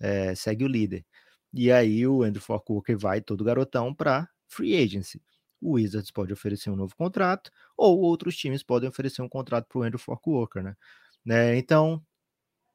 [0.00, 1.04] É, segue o líder.
[1.52, 5.22] E aí o Andrew Forkworker vai todo garotão para free agency.
[5.60, 9.78] O Wizards pode oferecer um novo contrato, ou outros times podem oferecer um contrato para
[9.78, 10.76] o Andrew Forkworker, né?
[11.24, 11.56] né?
[11.56, 12.02] Então,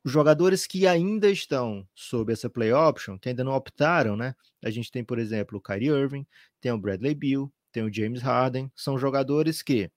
[0.10, 4.36] jogadores que ainda estão sob essa play option, que ainda não optaram, né?
[4.63, 6.26] A gente tem, por exemplo, o Kyrie Irving,
[6.62, 9.91] tem o Bradley Beal, tem o James Harden, são jogadores que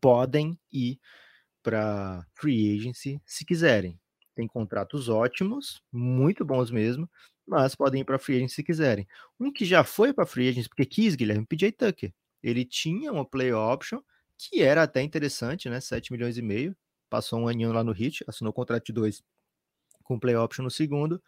[0.00, 0.98] podem ir
[1.62, 3.98] para free agency se quiserem.
[4.34, 7.10] Tem contratos ótimos, muito bons mesmo,
[7.46, 9.08] mas podem ir para free agency se quiserem.
[9.40, 12.12] Um que já foi para free agency porque quis, Guilherme, PJ Tucker.
[12.42, 14.00] Ele tinha uma play option
[14.38, 15.80] que era até interessante, né?
[15.80, 16.76] 7 milhões e meio.
[17.08, 19.22] Passou um aninho lá no Hit, assinou contrato de dois
[20.02, 21.20] com play option no segundo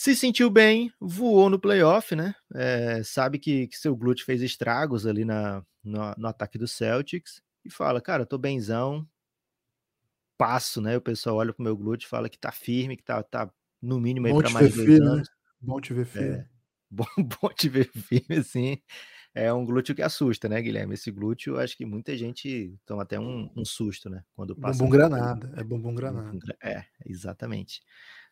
[0.00, 2.34] se sentiu bem, voou no playoff, né?
[2.54, 7.42] É, sabe que, que, seu glúteo fez estragos ali na, no, no, ataque do Celtics
[7.62, 9.06] e fala, cara, tô benzão,
[10.38, 10.96] passo, né?
[10.96, 13.52] O pessoal olha pro meu glúteo e fala que tá firme, que tá, tá
[13.82, 15.06] no mínimo aí para mais de dois né?
[15.06, 15.28] anos.
[15.28, 15.34] Né?
[15.60, 16.36] Bom te ver firme.
[16.36, 16.46] É,
[16.90, 18.78] bom, bom te ver firme, assim.
[19.34, 20.94] É um glúteo que assusta, né, Guilherme?
[20.94, 24.24] Esse glúteo, acho que muita gente toma até um, um susto, né?
[24.34, 24.78] Quando passa.
[24.78, 26.38] Bumbum granada, é bumbum granada.
[26.62, 27.80] É, exatamente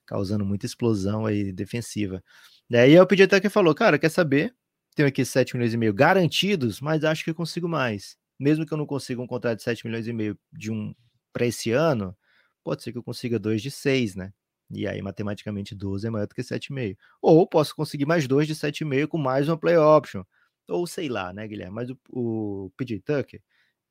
[0.08, 2.24] causando muita explosão aí defensiva.
[2.68, 4.54] Daí o PJ Tucker falou, cara, quer saber?
[4.96, 8.16] Tenho aqui 7 milhões e meio garantidos, mas acho que eu consigo mais.
[8.40, 10.94] Mesmo que eu não consiga um contrato de 7 milhões e meio de um
[11.30, 12.16] para esse ano,
[12.64, 14.32] pode ser que eu consiga dois de 6, né?
[14.70, 16.96] E aí, matematicamente, 12 é maior do que 7,5.
[17.22, 20.24] Ou posso conseguir mais dois de 7,5 com mais uma play option.
[20.68, 21.74] Ou sei lá, né, Guilherme?
[21.74, 23.42] Mas o, o PJ Tucker,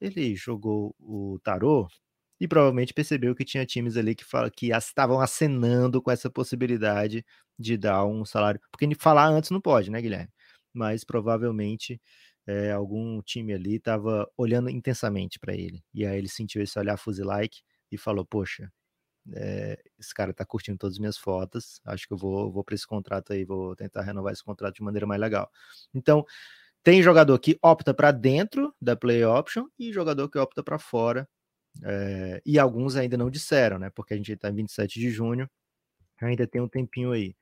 [0.01, 1.87] ele jogou o tarô
[2.39, 7.25] e provavelmente percebeu que tinha times ali que, fala, que estavam acenando com essa possibilidade
[7.57, 8.61] de dar um salário.
[8.71, 10.29] Porque falar antes não pode, né, Guilherme?
[10.73, 11.99] Mas provavelmente
[12.45, 15.83] é, algum time ali estava olhando intensamente para ele.
[15.93, 17.61] E aí ele sentiu esse olhar fuzilike
[17.91, 18.71] e falou: Poxa,
[19.33, 22.75] é, esse cara tá curtindo todas as minhas fotos, acho que eu vou, vou para
[22.75, 25.51] esse contrato aí, vou tentar renovar esse contrato de maneira mais legal.
[25.93, 26.25] Então,
[26.83, 31.27] tem jogador que opta para dentro da play option e jogador que opta para fora
[31.83, 33.89] é, e alguns ainda não disseram, né?
[33.89, 35.49] Porque a gente está em 27 de junho,
[36.21, 37.35] ainda tem um tempinho aí.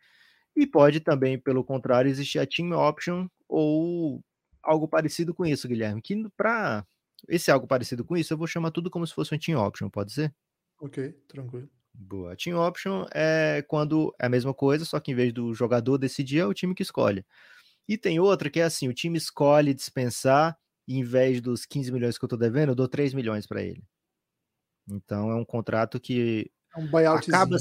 [0.56, 4.24] E pode também, pelo contrário, existir a team option ou
[4.64, 6.86] algo parecido com isso, Guilherme, que para
[7.30, 9.90] esse algo parecido com isso, eu vou chamar tudo como se fosse um team option,
[9.90, 10.34] pode ser?
[10.80, 11.70] Ok, tranquilo.
[11.94, 12.36] Boa.
[12.36, 16.40] Team option é quando é a mesma coisa, só que em vez do jogador decidir,
[16.40, 17.26] é o time que escolhe.
[17.88, 21.92] E tem outra que é assim: o time escolhe dispensar, e em vez dos 15
[21.92, 23.84] milhões que eu tô devendo, eu dou 3 milhões para ele.
[24.88, 26.90] Então é um contrato que é um.
[27.12, 27.58] Acaba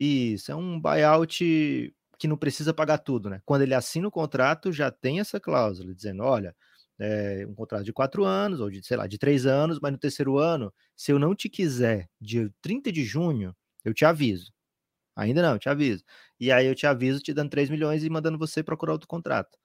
[0.00, 3.42] isso, é um buyout que não precisa pagar tudo, né?
[3.46, 6.56] Quando ele assina o contrato, já tem essa cláusula dizendo: olha,
[7.00, 9.98] é um contrato de quatro anos, ou de, sei lá, de três anos, mas no
[9.98, 14.52] terceiro ano, se eu não te quiser, dia 30 de junho, eu te aviso.
[15.20, 16.02] Ainda não, te aviso.
[16.38, 19.58] E aí eu te aviso te dando 3 milhões e mandando você procurar outro contrato.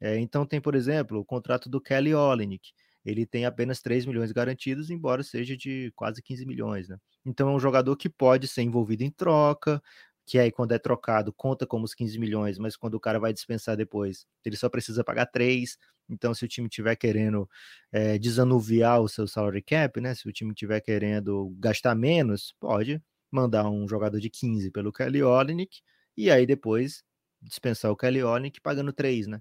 [0.00, 2.70] É, então tem, por exemplo, o contrato do Kelly Olynyk.
[3.04, 6.96] Ele tem apenas 3 milhões garantidos, embora seja de quase 15 milhões, né?
[7.26, 9.82] Então é um jogador que pode ser envolvido em troca,
[10.26, 13.32] que aí quando é trocado conta como os 15 milhões, mas quando o cara vai
[13.32, 15.76] dispensar depois, ele só precisa pagar 3.
[16.08, 17.48] Então, se o time tiver querendo
[17.92, 20.14] é, desanuviar o seu salary cap, né?
[20.14, 23.00] Se o time tiver querendo gastar menos, pode
[23.32, 25.80] mandar um jogador de 15 pelo Kelly Olynyk
[26.16, 27.02] e aí depois
[27.42, 29.40] dispensar o Kelly Olynyk pagando 3, né?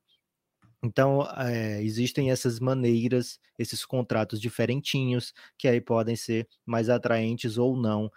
[0.83, 7.77] Então, é, existem essas maneiras, esses contratos diferentinhos, que aí podem ser mais atraentes ou
[7.77, 8.11] não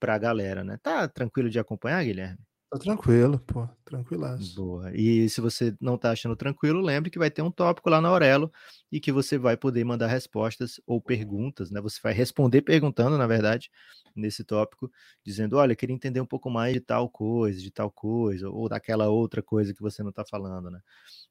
[0.00, 0.78] para a galera, né?
[0.82, 2.38] Tá tranquilo de acompanhar, Guilherme?
[2.70, 4.62] Tá tranquilo, pô, tranquilaço.
[4.62, 4.90] Boa.
[4.94, 8.08] E se você não tá achando tranquilo, lembre que vai ter um tópico lá na
[8.08, 8.50] Aurelo
[8.90, 11.80] e que você vai poder mandar respostas ou perguntas, né?
[11.80, 13.70] Você vai responder perguntando, na verdade,
[14.16, 14.90] nesse tópico,
[15.24, 19.08] dizendo: olha, queria entender um pouco mais de tal coisa, de tal coisa, ou daquela
[19.10, 20.80] outra coisa que você não tá falando, né?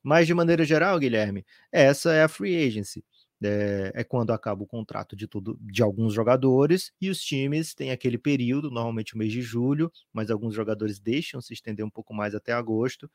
[0.03, 3.05] Mas de maneira geral, Guilherme, essa é a free agency
[3.43, 7.91] é, é, quando acaba o contrato de tudo de alguns jogadores e os times têm
[7.91, 12.13] aquele período, normalmente o mês de julho, mas alguns jogadores deixam se estender um pouco
[12.13, 13.09] mais até agosto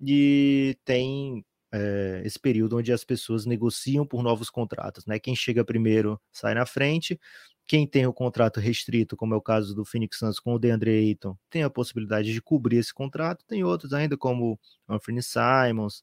[0.00, 5.18] e tem é, esse período onde as pessoas negociam por novos contratos, né?
[5.18, 7.18] Quem chega primeiro sai na frente.
[7.66, 10.90] Quem tem o contrato restrito, como é o caso do Phoenix Suns com o DeAndre
[10.90, 13.44] Ayton, tem a possibilidade de cobrir esse contrato.
[13.46, 14.58] Tem outros ainda, como
[14.88, 16.02] o Anthony Simons,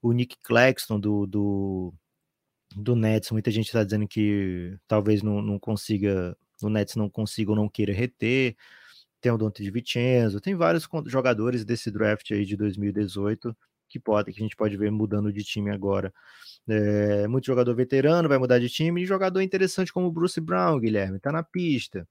[0.00, 1.94] o Nick Claxton do, do
[2.74, 7.50] do Nets, muita gente está dizendo que talvez não, não consiga, o Nets não consiga
[7.50, 8.56] ou não queira reter.
[9.20, 13.56] Tem o Dante de Vincenzo, tem vários jogadores desse draft aí de 2018
[13.88, 16.14] que pode, que a gente pode ver mudando de time agora.
[16.68, 20.78] É, muito jogador veterano vai mudar de time e jogador interessante como o Bruce Brown,
[20.80, 22.06] Guilherme, tá na pista.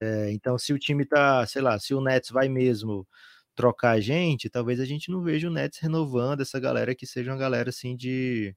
[0.00, 3.06] É, então, se o time tá, sei lá, se o Nets vai mesmo
[3.54, 7.30] trocar a gente, talvez a gente não veja o Nets renovando essa galera que seja
[7.32, 8.54] uma galera assim de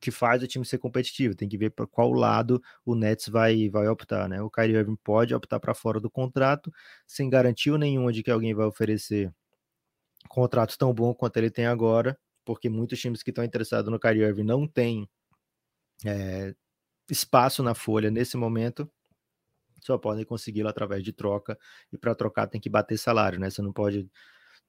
[0.00, 1.34] que faz o time ser competitivo.
[1.34, 4.40] Tem que ver para qual lado o Nets vai, vai optar, né?
[4.42, 6.72] O Kyrie Irving pode optar para fora do contrato,
[7.06, 9.32] sem garantia nenhuma de que alguém vai oferecer
[10.28, 14.22] contrato tão bom quanto ele tem agora, porque muitos times que estão interessados no Kyrie
[14.22, 15.08] Irving não têm
[16.04, 16.54] é,
[17.10, 18.90] espaço na folha nesse momento,
[19.80, 21.58] só podem consegui-lo através de troca,
[21.92, 23.50] e para trocar tem que bater salário, né?
[23.50, 24.08] Você não pode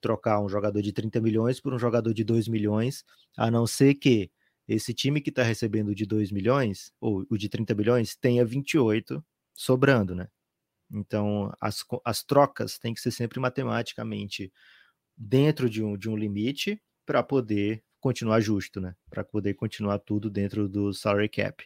[0.01, 3.03] trocar um jogador de 30 milhões por um jogador de 2 milhões,
[3.37, 4.31] a não ser que
[4.69, 9.25] esse time que está recebendo de 2 milhões, ou o de 30 milhões, tenha 28
[9.55, 10.27] sobrando, né?
[10.91, 14.53] Então, as, as trocas têm que ser sempre matematicamente
[15.17, 18.95] dentro de um, de um limite para poder continuar justo, né?
[19.09, 21.65] Para poder continuar tudo dentro do salary cap.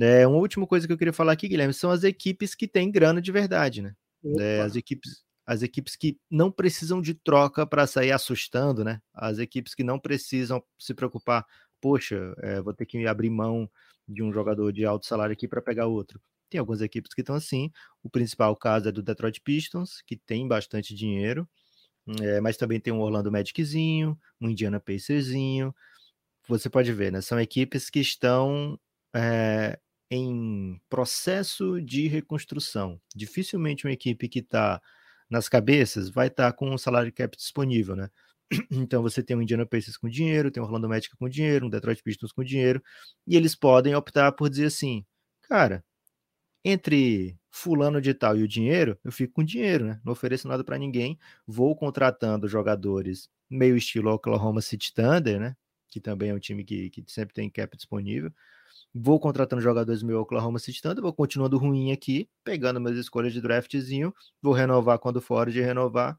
[0.00, 2.90] É, uma última coisa que eu queria falar aqui, Guilherme, são as equipes que têm
[2.90, 3.94] grana de verdade, né?
[4.38, 9.02] É, as equipes as equipes que não precisam de troca para sair assustando, né?
[9.12, 11.44] As equipes que não precisam se preocupar
[11.82, 13.68] poxa, é, vou ter que abrir mão
[14.08, 16.20] de um jogador de alto salário aqui para pegar outro.
[16.48, 17.70] Tem algumas equipes que estão assim.
[18.02, 21.48] O principal caso é do Detroit Pistons, que tem bastante dinheiro,
[22.20, 25.74] é, mas também tem um Orlando Magiczinho, um Indiana Pacerzinho.
[26.48, 27.20] Você pode ver, né?
[27.20, 28.78] São equipes que estão
[29.14, 29.78] é,
[30.10, 33.00] em processo de reconstrução.
[33.14, 34.80] Dificilmente uma equipe que está
[35.28, 38.08] nas cabeças vai estar tá com um salário cap disponível, né?
[38.70, 41.70] Então você tem o Indiana Pacers com dinheiro, tem o Orlando Magic com dinheiro, um
[41.70, 42.82] Detroit Pistons com dinheiro,
[43.26, 45.04] e eles podem optar por dizer assim,
[45.42, 45.84] cara,
[46.64, 50.00] entre fulano de tal e o dinheiro, eu fico com dinheiro, né?
[50.04, 55.56] Não ofereço nada para ninguém, vou contratando jogadores meio estilo Oklahoma City Thunder, né?
[55.88, 58.32] Que também é um time que, que sempre tem cap disponível.
[58.94, 63.40] Vou contratando jogadores meio Oklahoma City Thunder, vou continuando ruim aqui, pegando minhas escolhas de
[63.40, 66.18] draftzinho, vou renovar quando for de renovar,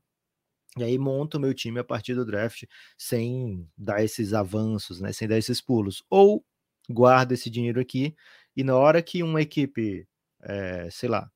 [0.78, 2.63] e aí monto o meu time a partir do draft
[2.97, 5.13] sem dar esses avanços, né?
[5.13, 6.03] Sem dar esses pulos.
[6.09, 6.43] Ou
[6.89, 8.15] guardo esse dinheiro aqui
[8.55, 10.07] e na hora que uma equipe,
[10.41, 11.30] é, sei lá,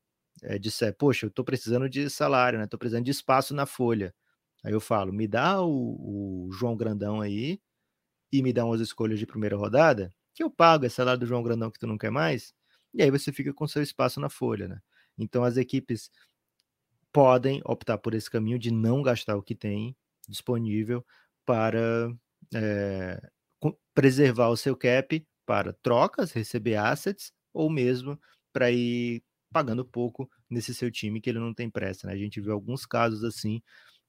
[0.43, 2.67] é, disser, poxa, eu tô precisando de salário, né?
[2.67, 4.13] Tô precisando de espaço na folha.
[4.63, 7.59] Aí eu falo, me dá o, o João Grandão aí
[8.31, 10.13] e me dá umas escolhas de primeira rodada.
[10.35, 12.53] que eu pago, é salário do João Grandão que tu não quer mais,
[12.93, 14.79] e aí você fica com seu espaço na folha, né?
[15.17, 16.11] Então as equipes
[17.11, 19.95] podem optar por esse caminho de não gastar o que tem
[20.27, 21.05] disponível
[21.45, 22.11] para
[22.53, 23.21] é,
[23.93, 28.19] preservar o seu cap para trocas, receber assets, ou mesmo
[28.53, 32.13] para ir pagando pouco nesse seu time que ele não tem pressa, né?
[32.13, 33.61] A gente viu alguns casos assim,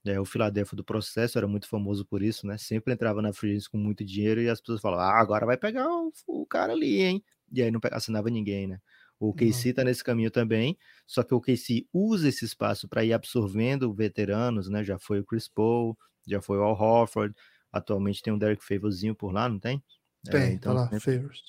[0.05, 0.19] né?
[0.21, 2.59] o Philadelphia do processo era muito famoso por isso, né?
[2.59, 5.87] Sempre entrava na free com muito dinheiro e as pessoas falavam, ah, agora vai pegar
[5.89, 7.25] o, o cara ali, hein?
[7.53, 8.81] E aí não assinava ninguém, né?
[9.21, 13.12] O KC está nesse caminho também, só que o KC usa esse espaço para ir
[13.12, 14.85] absorvendo veteranos, né?
[14.85, 17.35] Já foi o Chris Paul, já foi o Al Horford,
[17.73, 19.83] atualmente tem um Derek Favorzinho por lá, não tem?
[20.25, 21.43] Tem, é, então, tá lá, sempre, Favors.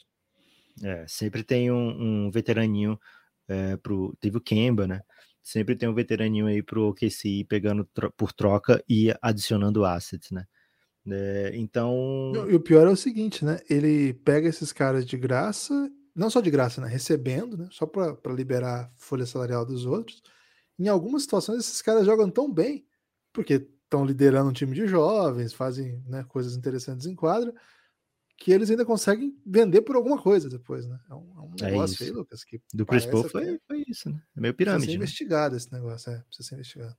[0.84, 3.00] É, sempre tem um, um veteraninho
[3.48, 4.16] é, pro.
[4.20, 5.02] Teve o Kemba, né?
[5.42, 10.46] Sempre tem um veteraninho aí pro OKC pegando tro por troca e adicionando assets, né?
[11.08, 12.34] É, então.
[12.50, 13.60] E o pior é o seguinte, né?
[13.70, 15.90] Ele pega esses caras de graça,
[16.20, 16.88] não só de graça, né?
[16.88, 17.68] Recebendo, né?
[17.72, 20.22] Só para liberar folha salarial dos outros.
[20.78, 22.86] Em algumas situações, esses caras jogam tão bem,
[23.32, 27.54] porque estão liderando um time de jovens, fazem né, coisas interessantes em quadra,
[28.38, 31.00] que eles ainda conseguem vender por alguma coisa depois, né?
[31.10, 34.10] É um, é um é negócio aí, Lucas, que do Chris Paul foi, foi isso,
[34.10, 34.22] né?
[34.36, 34.86] É meio pirâmide.
[34.86, 35.04] Precisa ser né?
[35.04, 36.98] investigado esse negócio, é, precisa ser investigado.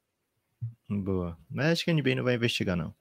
[0.88, 1.38] Boa.
[1.48, 2.94] Mas acho que a NBA não vai investigar, não.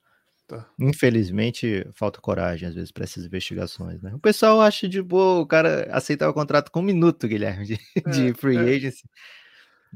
[0.49, 0.67] Tá.
[0.79, 4.11] Infelizmente, falta coragem, às vezes, para essas investigações, né?
[4.15, 7.79] O pessoal acha de boa o cara aceitar o contrato com um minuto, Guilherme, de,
[7.95, 8.75] é, de free é.
[8.75, 9.07] agency.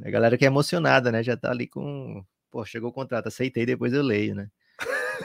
[0.06, 1.24] A galera que é emocionada, né?
[1.24, 2.24] Já tá ali com.
[2.52, 4.48] Pô, chegou o contrato, aceitei, depois eu leio, né?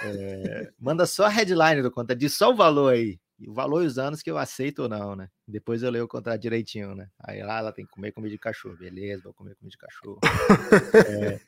[0.03, 3.21] É, manda só a headline do contrato, diz só o valor aí.
[3.47, 5.29] o valor e os anos que eu aceito ou não, né?
[5.47, 7.07] Depois eu leio o contrato direitinho, né?
[7.21, 8.79] Aí lá ela tem que comer comida de cachorro.
[8.79, 10.21] Beleza, vou comer comida de cachorro.
[11.07, 11.41] é,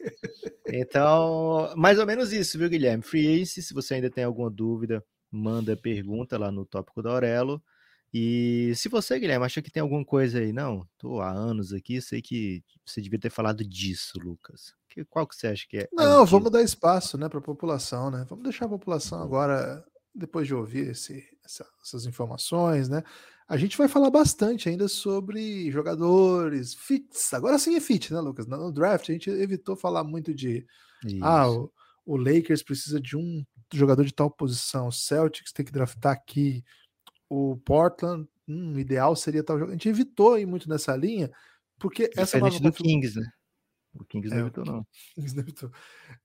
[0.72, 3.02] então, mais ou menos isso, viu, Guilherme?
[3.02, 7.62] Free Ace, se você ainda tem alguma dúvida, manda pergunta lá no tópico da Aurelo.
[8.12, 12.00] E se você, Guilherme, acha que tem alguma coisa aí, não, tô há anos aqui,
[12.00, 14.74] sei que você devia ter falado disso, Lucas.
[14.88, 15.88] Que, qual que você acha que é?
[15.92, 18.26] Não, vamos dar espaço, né, para a população, né?
[18.28, 23.04] Vamos deixar a população agora, depois de ouvir esse, essa, essas informações, né?
[23.50, 27.34] A gente vai falar bastante ainda sobre jogadores, fits.
[27.34, 28.46] Agora sim é fit, né, Lucas?
[28.46, 30.64] No draft a gente evitou falar muito de
[31.02, 31.24] ah, Isso.
[31.24, 31.72] ah, o,
[32.06, 33.44] o Lakers precisa de um
[33.74, 36.62] jogador de tal posição, o Celtics tem que draftar aqui
[37.28, 39.72] o Portland, hum, o ideal seria tal jogo.
[39.72, 41.28] A gente evitou ir muito nessa linha,
[41.76, 43.26] porque Diferente essa nova do Kings, né?
[43.94, 44.86] O Kings não é, evitou, não.
[45.16, 45.72] Kings não evitou.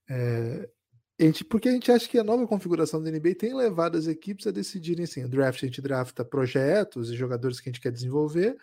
[0.08, 0.70] É,
[1.18, 4.46] gente, porque a gente acha que a nova configuração da NBA tem levado as equipes
[4.46, 7.92] a decidirem assim: o draft a gente drafta projetos e jogadores que a gente quer
[7.92, 8.56] desenvolver,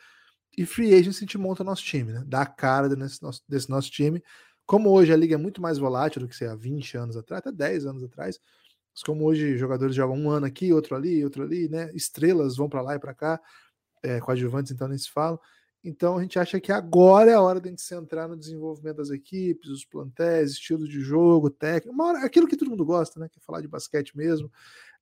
[0.58, 2.24] e free agent a gente monta nosso time, né?
[2.28, 4.24] Dá a cara desse nosso, desse nosso time.
[4.66, 7.42] Como hoje a liga é muito mais volátil do que sei, há 20 anos atrás,
[7.42, 8.40] até 10 anos atrás,
[9.06, 11.92] como hoje jogadores jogam um ano aqui, outro ali, outro ali, né?
[11.94, 13.42] Estrelas vão para lá e para cá,
[14.04, 15.40] é, coadjuvantes então nem se falam.
[15.84, 18.38] Então a gente acha que agora é a hora de a gente se entrar no
[18.38, 23.20] desenvolvimento das equipes, os plantéis, estilo de jogo, técnico, hora, aquilo que todo mundo gosta,
[23.20, 23.28] né?
[23.30, 24.50] Que é falar de basquete mesmo.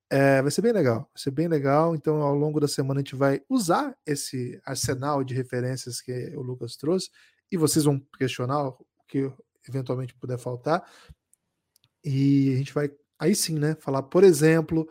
[0.10, 1.96] É, vai ser bem legal, vai ser bem legal.
[1.96, 6.42] Então, ao longo da semana, a gente vai usar esse arsenal de referências que o
[6.42, 7.10] Lucas trouxe,
[7.50, 9.32] e vocês vão questionar o que
[9.70, 10.84] eventualmente puder faltar.
[12.04, 13.76] E a gente vai aí sim, né?
[13.80, 14.90] Falar, por exemplo,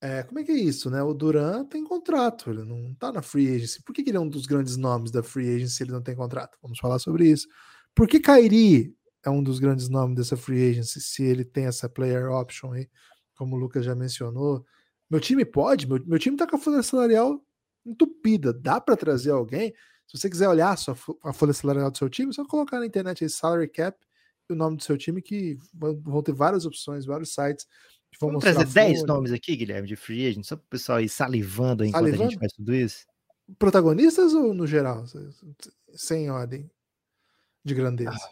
[0.00, 1.02] é, como é que é isso, né?
[1.02, 3.82] O Duran tem contrato, ele não tá na free agency.
[3.82, 6.02] Por que, que ele é um dos grandes nomes da free agency se ele não
[6.02, 6.58] tem contrato?
[6.62, 7.46] Vamos falar sobre isso.
[7.94, 11.88] Por que Kairi é um dos grandes nomes dessa free agency se ele tem essa
[11.88, 12.88] player option aí,
[13.34, 14.64] como o Lucas já mencionou?
[15.10, 17.44] Meu time pode, meu, meu time tá com a folha salarial
[17.84, 19.74] entupida, dá para trazer alguém.
[20.06, 22.80] Se você quiser olhar a, sua, a folha salarial do seu time, é só colocar
[22.80, 23.98] na internet aí salary cap
[24.52, 27.66] o nome do seu time, que vão ter várias opções, vários sites.
[28.18, 31.84] Vamos trazer 10 nomes aqui, Guilherme, de free agent, só para o pessoal ir salivando
[31.84, 32.22] enquanto salivando?
[32.24, 33.06] a gente faz tudo isso.
[33.58, 35.04] Protagonistas ou no geral?
[35.92, 36.70] Sem ordem
[37.64, 38.10] de grandeza.
[38.10, 38.30] Ah,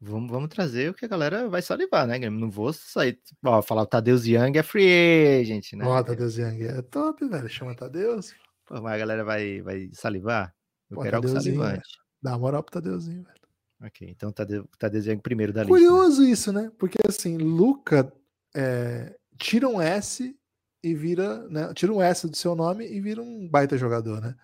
[0.00, 2.40] vamos, vamos trazer o que a galera vai salivar, né, Guilherme?
[2.40, 5.84] Não vou sair, ó, falar o Tadeus Young é free agent, né?
[5.86, 7.48] Ó, Tadeus Young é top, velho.
[7.48, 8.34] Chama Tadeus.
[8.66, 10.54] Pô, mas a galera vai, vai salivar?
[10.90, 11.98] Eu Pô, quero algo salivante.
[12.22, 13.34] Dá moral pro Tadeuzinho, velho.
[13.82, 15.92] Ok, então de, tá desenhando primeiro da Curioso lista.
[15.92, 16.72] Curioso isso, né?
[16.78, 18.10] Porque assim, Luca
[18.54, 20.36] é, tira um S
[20.82, 21.72] e vira, né?
[21.74, 24.34] Tira um S do seu nome e vira um baita jogador, né?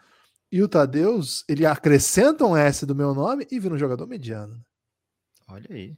[0.50, 4.54] E o Tadeus, ele acrescenta um S do meu nome e vira um jogador mediano.
[4.54, 4.62] Né?
[5.48, 5.96] Olha aí.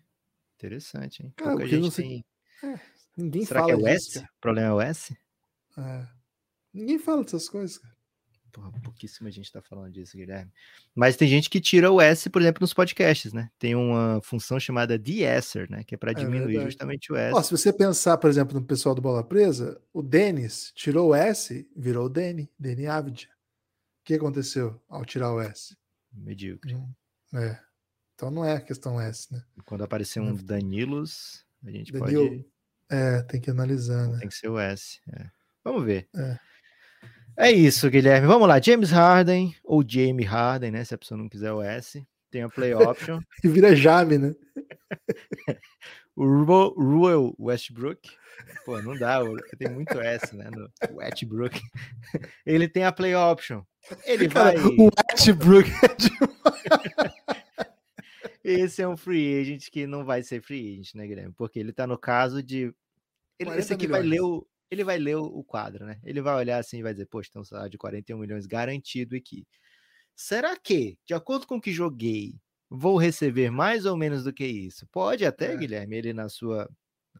[0.57, 1.33] Interessante, hein?
[1.37, 2.05] Cara, gente sei...
[2.05, 2.25] tem...
[2.71, 2.81] é,
[3.17, 4.19] ninguém Será fala que é o S?
[4.19, 5.17] O problema é o S?
[5.79, 6.07] É.
[6.73, 7.92] Ninguém fala dessas coisas, cara.
[8.53, 10.53] Porra, pouquíssima gente tá falando disso, Guilherme.
[10.95, 13.51] Mas tem gente que tira o S, por exemplo, nos podcasts, né?
[13.59, 15.83] Tem uma função chamada de-esser, né?
[15.83, 17.35] Que é para é diminuir é justamente o S.
[17.35, 21.15] Ó, se você pensar, por exemplo, no pessoal do Bola Presa, o Denis tirou o
[21.15, 23.31] S, virou o Deni, Deni Avid.
[24.05, 25.75] que aconteceu ao tirar o S?
[26.13, 26.77] Medíocre.
[27.33, 27.59] É.
[28.15, 29.43] Então não é a questão S, né?
[29.65, 32.47] Quando aparecer um Danilos, a gente Danilo, pode.
[32.91, 34.19] É, tem que analisar, né?
[34.19, 35.01] Tem que ser o S.
[35.11, 35.31] é.
[35.65, 36.09] Vamos ver.
[36.15, 36.39] É.
[37.37, 38.27] É isso, Guilherme.
[38.27, 38.61] Vamos lá.
[38.61, 40.85] James Harden, ou Jamie Harden, né?
[40.85, 42.07] Se a pessoa não quiser o S.
[42.31, 43.21] Tem a play option.
[43.45, 44.35] E vira Jame, né?
[46.17, 48.09] o Ru- Ruel Westbrook.
[48.65, 49.21] Pô, não dá.
[49.59, 50.49] Tem muito S, né?
[50.51, 51.61] No Westbrook.
[52.47, 53.63] Ele tem a play option.
[54.07, 54.55] Ele vai.
[54.57, 57.13] Cara, o Westbrook é.
[58.45, 61.33] Esse é um free agent que não vai ser free agent, né, Guilherme?
[61.37, 62.75] Porque ele tá no caso de.
[63.39, 64.43] Ele, 40 esse aqui vai ler milhões.
[64.43, 64.47] o.
[64.73, 66.01] Ele vai ler o, quadro, né?
[66.03, 69.15] Ele vai olhar assim e vai dizer, poxa, tem um salário de 41 milhões garantido
[69.17, 69.47] aqui.
[70.17, 74.47] Será que, de acordo com o que joguei, vou receber mais ou menos do que
[74.47, 74.87] isso?
[74.93, 75.57] Pode até, É.
[75.57, 76.69] Guilherme, ele na sua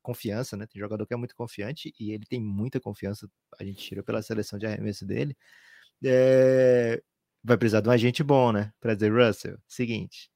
[0.03, 0.67] confiança, né?
[0.67, 3.29] Tem jogador que é muito confiante e ele tem muita confiança.
[3.59, 5.37] A gente tira pela seleção de arremesso dele.
[6.05, 7.03] É,
[7.45, 8.73] Vai precisar de um agente bom, né?
[8.81, 10.31] Pra dizer, Russell, seguinte,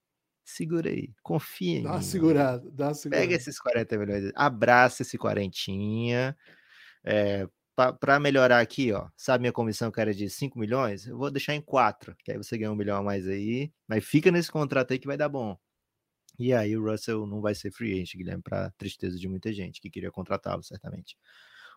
[0.45, 2.03] segura aí, confia em Dá mim.
[2.03, 3.27] segurada, dá uma segurada.
[3.27, 6.37] Pega esses 40 milhões, abraça esse quarentinha.
[7.07, 7.48] É,
[8.00, 11.07] para melhorar aqui, ó, sabe minha comissão que era de 5 milhões?
[11.07, 14.04] Eu vou deixar em 4, que aí você ganha um milhão a mais aí, mas
[14.04, 15.57] fica nesse contrato aí que vai dar bom.
[16.38, 19.80] E aí o Russell não vai ser free agent, Guilherme, para tristeza de muita gente
[19.80, 21.16] que queria contratá-lo, certamente.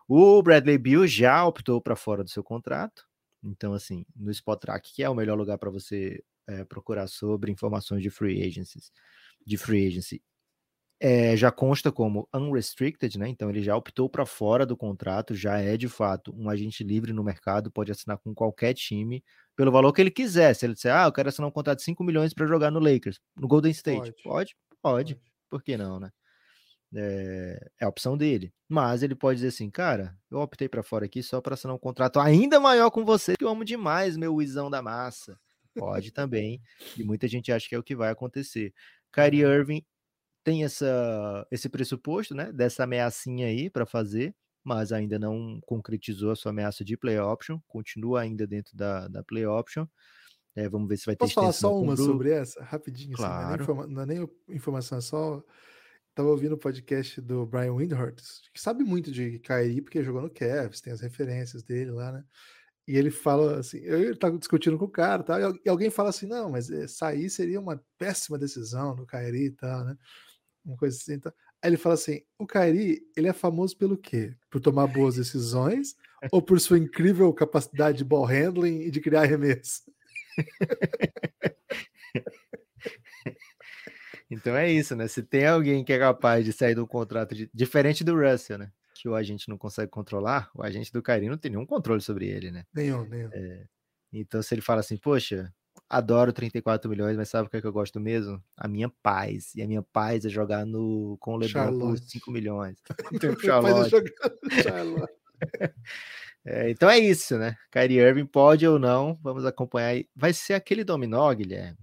[0.08, 3.06] O Bradley Bill já optou para fora do seu contrato.
[3.42, 8.02] Então, assim, no Spotrac, que é o melhor lugar para você é, procurar sobre informações
[8.02, 8.92] de free agencies,
[9.46, 10.22] de free agency,
[11.02, 13.26] é, já consta como unrestricted, né?
[13.26, 17.14] Então ele já optou para fora do contrato, já é de fato um agente livre
[17.14, 19.24] no mercado, pode assinar com qualquer time
[19.56, 20.54] pelo valor que ele quiser.
[20.54, 22.78] Se ele disser, ah, eu quero assinar um contrato de 5 milhões para jogar no
[22.78, 24.22] Lakers, no Golden State, Pode.
[24.22, 26.10] pode, pode, por que não, né?
[26.94, 28.52] É, é a opção dele.
[28.68, 31.78] Mas ele pode dizer assim, cara, eu optei para fora aqui só para assinar um
[31.78, 35.38] contrato ainda maior com você, que eu amo demais, meu Wizão da massa.
[35.74, 36.60] Pode também.
[36.98, 38.74] E muita gente acha que é o que vai acontecer.
[39.12, 39.84] Kyrie Irving
[40.44, 42.52] tem essa, esse pressuposto, né?
[42.52, 44.34] Dessa ameaçinha aí para fazer,
[44.64, 49.22] mas ainda não concretizou a sua ameaça de play option, continua ainda dentro da, da
[49.24, 49.86] play option.
[50.54, 52.62] É, vamos ver se vai ter Posso falar só uma sobre essa?
[52.62, 53.86] Rapidinho, assim, não, é nem Claro.
[53.88, 55.42] não é nem informação, é só.
[56.14, 60.30] Tava ouvindo o podcast do Brian Windhorst, que sabe muito de Kyrie, porque jogou no
[60.30, 62.24] Cavs, tem as referências dele lá, né?
[62.88, 65.40] E ele fala assim, ele tá discutindo com o cara, tá?
[65.40, 69.46] e al- alguém fala assim, não, mas eh, sair seria uma péssima decisão do Kyrie
[69.48, 69.96] e tal, né?
[70.64, 71.18] Uma coisa assim.
[71.18, 71.32] Tá?
[71.62, 74.34] Aí ele fala assim, o Kyrie, ele é famoso pelo quê?
[74.50, 75.94] Por tomar boas decisões
[76.32, 79.82] ou por sua incrível capacidade de ball handling e de criar arremesso?
[84.30, 85.08] Então é isso, né?
[85.08, 88.58] Se tem alguém que é capaz de sair de um contrato de- diferente do Russell,
[88.58, 88.70] né?
[88.94, 92.28] Que o agente não consegue controlar, o agente do Kyrie não tem nenhum controle sobre
[92.28, 92.64] ele, né?
[92.72, 93.30] Nenhum, nenhum.
[94.12, 95.52] Então, se ele fala assim, poxa,
[95.90, 98.40] adoro 34 milhões, mas sabe o que, é que eu gosto mesmo?
[98.56, 99.52] A minha paz.
[99.56, 102.10] E a minha paz é jogar no, com o LeBron por Charlotte.
[102.10, 102.78] 5 milhões.
[103.12, 105.12] Então, de Charlotte.
[106.42, 107.54] É, então é isso, né?
[107.70, 110.02] Kyrie Irving pode ou não, vamos acompanhar.
[110.16, 111.76] Vai ser aquele dominó, Guilherme,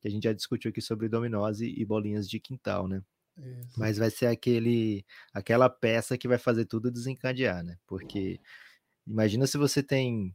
[0.00, 3.00] que a gente já discutiu aqui sobre dominós e, e bolinhas de quintal, né?
[3.38, 3.78] Isso.
[3.78, 7.76] Mas vai ser aquele, aquela peça que vai fazer tudo desencadear, né?
[7.86, 8.40] Porque
[9.06, 10.34] imagina se você tem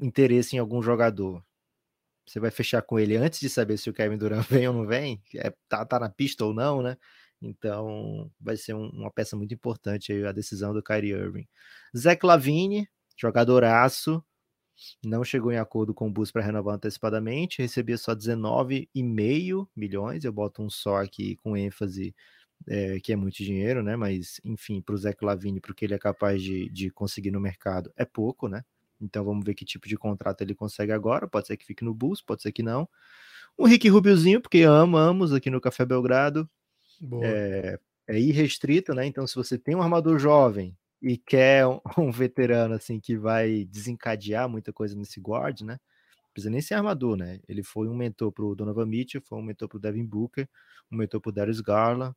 [0.00, 1.44] interesse em algum jogador,
[2.32, 4.86] você vai fechar com ele antes de saber se o Kevin Durant vem ou não
[4.86, 6.96] vem, é, tá, tá na pista ou não, né?
[7.42, 11.46] Então vai ser um- uma peça muito importante aí a decisão do Kyrie Irving.
[11.96, 14.24] Zach Lavine, jogadoraço,
[15.04, 20.32] não chegou em acordo com o Bulls para renovar antecipadamente, recebia só 19,5 milhões, eu
[20.32, 22.14] boto um só aqui com ênfase
[22.68, 23.96] é, que é muito dinheiro, né?
[23.96, 27.30] Mas, enfim, para o Zach Lavine, para o que ele é capaz de, de conseguir
[27.32, 28.64] no mercado, é pouco, né?
[29.02, 31.26] Então vamos ver que tipo de contrato ele consegue agora.
[31.28, 32.88] Pode ser que fique no Bulls, pode ser que não.
[33.56, 36.48] O Rick Rubiozinho, porque amamos aqui no Café Belgrado,
[37.00, 37.26] Boa.
[37.26, 39.06] é, é irrestrito, né?
[39.06, 43.64] Então, se você tem um armador jovem e quer um, um veterano assim que vai
[43.64, 45.78] desencadear muita coisa nesse guard, né?
[46.24, 47.40] Não precisa nem ser armador, né?
[47.46, 50.48] Ele foi um mentor para o Donovan Mitchell, foi um mentor para o Devin Booker,
[50.90, 52.14] um mentor para o Darius Garland.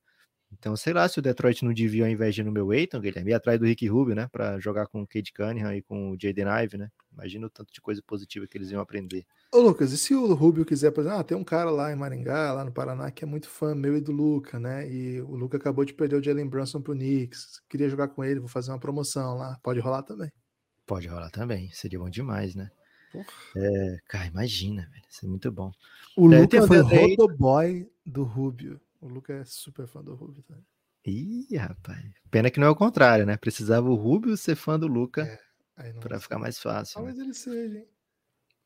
[0.57, 2.99] Então, sei lá se o Detroit não devia, ao invés de ir no meu Aiton,
[2.99, 4.27] Guilherme, ir atrás do Rick Rubio, né?
[4.31, 6.89] Para jogar com o Cade Cunningham e com o Jaden Ive, né?
[7.13, 9.25] Imagina o tanto de coisa positiva que eles iam aprender.
[9.53, 11.95] Ô, Lucas, e se o Rubio quiser, por exemplo, ah, tem um cara lá em
[11.95, 14.89] Maringá, lá no Paraná, que é muito fã meu e do Luca, né?
[14.91, 17.61] E o Luca acabou de perder o Jalen Brunson pro Knicks.
[17.69, 19.57] Queria jogar com ele, vou fazer uma promoção lá.
[19.63, 20.29] Pode rolar também.
[20.85, 22.69] Pode rolar também, seria bom demais, né?
[23.55, 25.71] É, cara, imagina, velho, isso é muito bom.
[26.15, 27.23] O É, Luca o foi Deandre Ayton.
[27.27, 28.79] rodoboy do Rubio.
[29.05, 30.41] O Luca é super fã do Rubio.
[30.41, 30.57] Tá?
[31.05, 32.11] Ih, rapaz.
[32.31, 33.37] Pena que não é o contrário, né?
[33.37, 35.39] Precisava o Rubio ser fã do Luca
[35.93, 37.01] não para ficar mais fácil.
[37.01, 37.05] né?
[37.05, 37.87] Talvez ele seja, hein?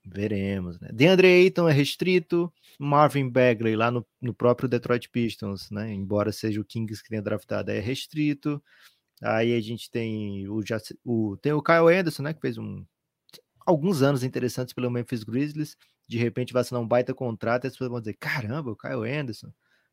[0.05, 0.91] Veremos, né?
[0.93, 5.93] DeAndre Ayton é restrito, Marvin Bagley lá no, no próprio Detroit Pistons, né?
[5.93, 8.63] Embora seja o Kings que tenha draftado, é restrito.
[9.21, 10.61] Aí a gente tem o,
[11.03, 12.33] o, tem o Kyle Anderson, né?
[12.33, 12.85] Que fez um,
[13.65, 15.75] alguns anos interessantes pelo Memphis Grizzlies.
[16.07, 19.05] De repente vai assinar um baita contrato e as pessoas vão dizer: caramba, o Kyle
[19.05, 19.51] Anderson.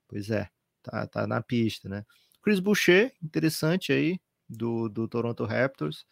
[0.08, 0.48] Pois é,
[0.82, 2.04] tá, tá na pista, né?
[2.42, 6.06] Chris Boucher, interessante aí, do, do Toronto Raptors.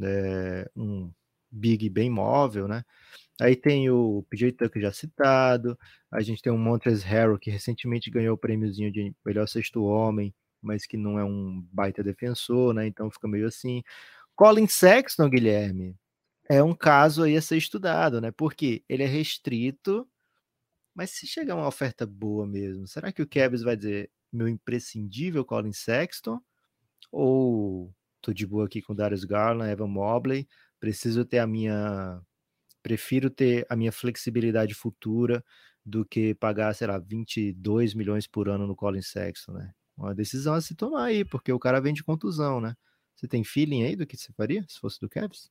[0.00, 1.12] É, um
[1.50, 2.84] big bem móvel, né?
[3.40, 5.78] Aí tem o PJ Tucker já citado,
[6.10, 10.34] a gente tem o Montrezl Harrell, que recentemente ganhou o prêmiozinho de melhor sexto homem,
[10.60, 12.86] mas que não é um baita defensor, né?
[12.86, 13.82] Então fica meio assim.
[14.36, 15.96] Colin Sexton, Guilherme,
[16.48, 18.30] é um caso aí a ser estudado, né?
[18.30, 20.08] Porque ele é restrito,
[20.94, 25.44] mas se chegar uma oferta boa mesmo, será que o Cavs vai dizer meu imprescindível
[25.44, 26.40] Colin Sexton?
[27.12, 30.48] Ou tô de boa aqui com Darius Garland, Evan Mobley,
[30.80, 32.20] preciso ter a minha
[32.82, 35.44] prefiro ter a minha flexibilidade futura
[35.84, 39.72] do que pagar, sei lá, 22 milhões por ano no Colin Sexton, né?
[39.96, 42.74] Uma decisão a se tomar aí, porque o cara vem de contusão, né?
[43.14, 45.50] Você tem feeling aí do que você faria se fosse do Cavs?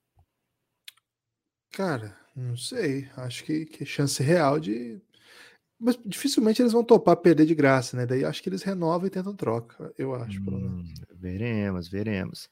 [1.72, 3.10] Cara, não sei.
[3.16, 5.02] Acho que, que chance real de.
[5.84, 8.06] Mas dificilmente eles vão topar perder de graça, né?
[8.06, 10.94] Daí acho que eles renovam e tentam troca, eu acho, hum, pelo menos.
[11.12, 12.50] Veremos, veremos.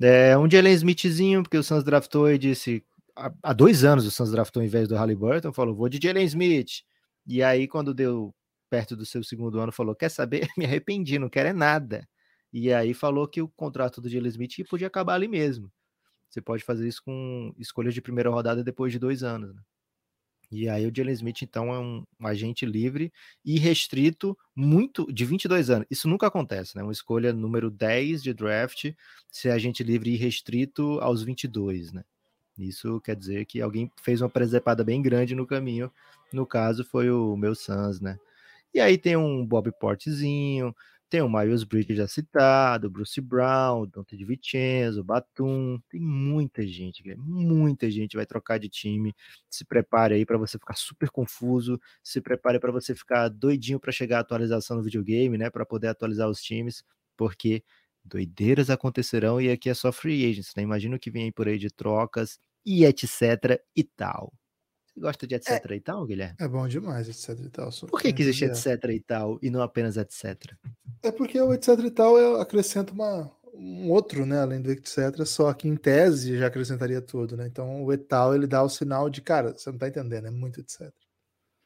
[0.00, 2.84] É, um Jalen Smithzinho, porque o Suns draftou e disse.
[3.42, 6.84] Há dois anos o Suns draftou em vez do Halliburton, falou: vou de Jalen Smith.
[7.26, 8.32] E aí, quando deu
[8.70, 10.46] perto do seu segundo ano, falou: quer saber?
[10.56, 12.08] Me arrependi, não quero é nada.
[12.52, 15.68] E aí falou que o contrato do Jalen Smith podia acabar ali mesmo.
[16.30, 19.52] Você pode fazer isso com escolhas de primeira rodada depois de dois anos.
[19.52, 19.60] Né?
[20.50, 23.12] E aí o Jalen Smith, então, é um, um, agente livre
[23.44, 25.86] e restrito muito de 22 anos.
[25.90, 26.82] Isso nunca acontece, né?
[26.82, 28.92] Uma escolha número 10 de draft
[29.30, 32.02] ser agente livre e restrito aos 22, né?
[32.58, 35.92] Isso quer dizer que alguém fez uma presepada bem grande no caminho.
[36.32, 38.18] No caso, foi o meu Suns, né?
[38.72, 40.74] E aí tem um Bob Portezinho,
[41.08, 47.02] tem o Miles Bridges já citado, Bruce Brown, Dante de Vincenzo, Batum, tem muita gente,
[47.16, 49.14] muita gente vai trocar de time.
[49.50, 53.92] Se prepare aí para você ficar super confuso, se prepare para você ficar doidinho para
[53.92, 56.82] chegar a atualização no videogame, né, para poder atualizar os times,
[57.16, 57.62] porque
[58.04, 60.62] doideiras acontecerão e aqui é só free agents, né?
[60.62, 64.32] Imagina o que vem aí por aí de trocas e etc e tal
[64.98, 66.36] gosta de etc é, e tal, Guilherme?
[66.38, 67.70] É bom demais, etc e tal.
[67.88, 70.54] Por que, que existe etc e tal e não apenas etc?
[71.02, 75.52] É porque o etc e tal acrescenta uma, um outro, né, além do etc, só
[75.52, 77.46] que em tese já acrescentaria tudo, né?
[77.46, 80.60] Então o etal ele dá o sinal de, cara, você não tá entendendo, é muito
[80.60, 80.92] etc.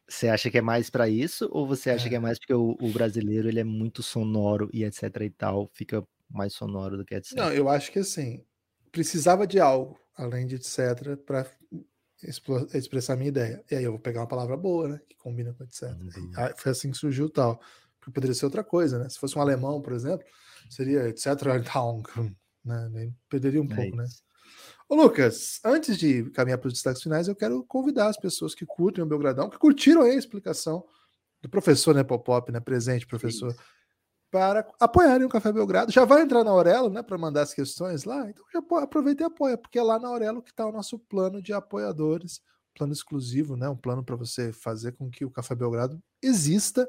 [0.09, 2.09] Você acha que é mais para isso ou você acha é.
[2.09, 5.71] que é mais porque o, o, brasileiro ele é muito sonoro e etc e tal
[5.73, 7.37] fica mais sonoro do que etc?
[7.37, 8.45] Não, eu acho que assim,
[8.91, 11.47] precisava de algo além de etc para
[12.23, 13.65] expressar minha ideia.
[13.71, 15.01] E aí eu vou pegar uma palavra boa, né?
[15.09, 15.91] Que combina com etc.
[15.91, 16.33] Uhum.
[16.57, 17.61] foi assim que surgiu o tal.
[17.99, 19.09] Porque poderia ser outra coisa, né?
[19.09, 20.27] Se fosse um alemão, por exemplo,
[20.71, 21.27] seria etc.
[22.65, 23.13] Né?
[23.29, 24.05] Perderia um é pouco, né?
[24.05, 24.23] isso.
[24.23, 24.33] né?
[24.89, 28.65] Ô, Lucas, antes de caminhar para os destaques finais, eu quero convidar as pessoas que
[28.65, 30.85] curtem o Belgradão, que curtiram a explicação
[31.41, 32.61] do professor, né, Popop, né?
[32.61, 33.51] Presente, professor.
[33.51, 33.61] Isso
[34.33, 35.93] para apoiarem o Café Belgrado.
[35.93, 38.31] Já vai entrar na Aurelo, né, para mandar as questões lá.
[38.31, 41.43] Então já aproveita e apoia, porque é lá na Aurelo que está o nosso plano
[41.43, 42.41] de apoiadores,
[42.75, 46.89] plano exclusivo, né, um plano para você fazer com que o Café Belgrado exista,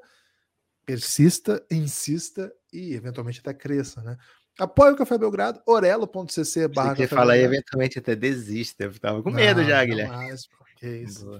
[0.85, 4.17] persista, insista e eventualmente até cresça, né?
[4.57, 6.95] Apoie o Café Belgrado, orelo.cc barra.
[6.95, 8.83] Você fala aí, eventualmente até desista.
[8.83, 10.15] Eu tava com medo não, já, Guilherme.
[10.15, 11.39] Mais, porque é isso.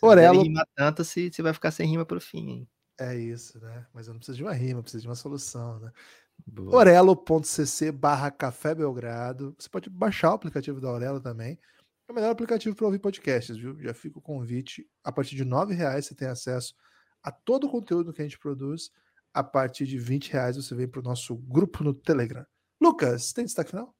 [0.00, 0.42] Orelo.
[0.42, 2.68] rima tanto se, se vai ficar sem rima pro fim, hein?
[2.98, 3.86] É isso, né?
[3.94, 5.92] Mas eu não preciso de uma rima, eu preciso de uma solução, né?
[6.72, 9.54] Orelo.cc barra Café Belgrado.
[9.58, 11.58] Você pode baixar o aplicativo da Aurelo também.
[12.08, 13.80] É o melhor aplicativo para ouvir podcasts, viu?
[13.80, 14.88] Já fica o convite.
[15.04, 16.74] A partir de R$ reais você tem acesso
[17.22, 18.90] a todo o conteúdo que a gente produz.
[19.32, 22.46] A partir de R$ reais você vem para o nosso grupo no Telegram.
[22.80, 23.94] Lucas, tem destaque final?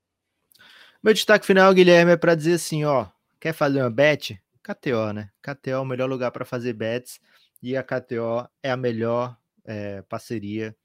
[1.03, 3.07] Meu destaque final, Guilherme, é para dizer assim, ó,
[3.39, 4.43] quer fazer uma bet?
[4.63, 5.31] KTO, né?
[5.41, 7.21] KTO é o melhor lugar para fazer bets
[7.63, 10.77] e a KTO é a melhor é, parceria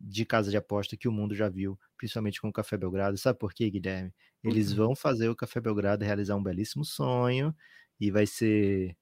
[0.00, 3.16] de casa de aposta que o mundo já viu, principalmente com o Café Belgrado.
[3.16, 4.12] Sabe por quê, Guilherme?
[4.42, 4.76] Eles uhum.
[4.76, 7.54] vão fazer o Café Belgrado realizar um belíssimo sonho
[8.00, 8.96] e vai ser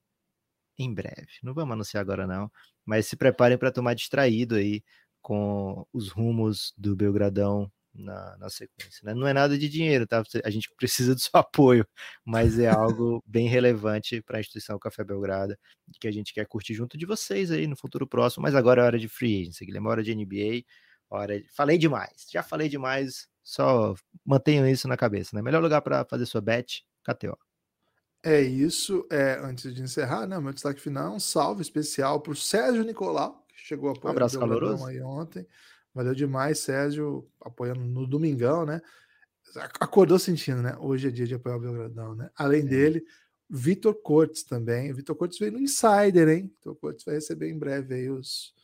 [0.78, 1.30] em breve.
[1.42, 2.50] Não vamos anunciar agora não,
[2.84, 4.82] mas se preparem para tomar distraído aí
[5.22, 9.00] com os rumos do Belgradão na, na sequência.
[9.04, 9.14] Né?
[9.14, 10.22] Não é nada de dinheiro, tá?
[10.44, 11.86] A gente precisa do seu apoio,
[12.24, 15.56] mas é algo bem relevante para a instituição Café Belgrado,
[16.00, 18.42] que a gente quer curtir junto de vocês aí no futuro próximo.
[18.42, 20.64] Mas agora é hora de free agency, Guilherme, é hora de NBA,
[21.08, 21.48] hora de...
[21.52, 25.42] Falei demais, já falei demais, só mantenham isso na cabeça, né?
[25.42, 27.36] Melhor lugar para fazer sua bet, KTO.
[28.22, 29.06] É isso.
[29.10, 30.38] É, antes de encerrar, né?
[30.38, 34.38] Meu destaque final um salve especial para o Sérgio Nicolau, que chegou a um abraço
[34.38, 35.46] caloroso aí ontem.
[35.94, 38.80] Valeu demais, Sérgio, apoiando no domingão, né?
[39.80, 40.76] Acordou sentindo, né?
[40.78, 42.30] Hoje é dia de apoiar o Belgradão, né?
[42.36, 42.64] Além é.
[42.64, 43.04] dele,
[43.48, 44.92] Vitor Cortes também.
[44.92, 46.52] Vitor Cortes veio no Insider, hein?
[46.54, 48.54] Vitor Cortes vai receber em breve aí os,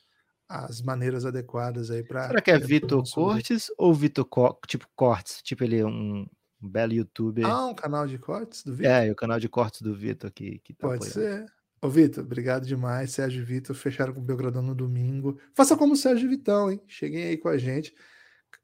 [0.49, 2.29] as maneiras adequadas aí para.
[2.29, 5.43] Será que é Vitor Cortes ou Vitor Co tipo Cortes?
[5.43, 6.27] Tipo, ele é um,
[6.63, 7.45] um, belo youtuber.
[7.45, 8.93] Ah, um canal de cortes do Vitor?
[8.93, 11.45] É, o canal de cortes do Vitor que, que tá Pode apoiando.
[11.45, 11.53] ser.
[11.87, 13.13] Ô, Vitor, obrigado demais.
[13.13, 15.39] Sérgio e Vitor fecharam com o Belgradão no domingo.
[15.55, 16.81] Faça como o Sérgio Vitão, hein?
[16.89, 17.95] Cheguem aí com a gente.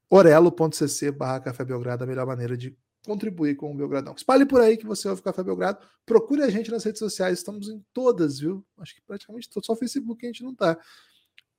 [0.09, 4.13] orelo.cc barra Café Belgrado, a melhor maneira de contribuir com o Belgradão.
[4.13, 5.79] Espalhe por aí que você ouve Café Belgrado.
[6.05, 8.61] Procure a gente nas redes sociais, estamos em todas, viu?
[8.77, 10.77] Acho que praticamente todas, só Facebook a gente não tá.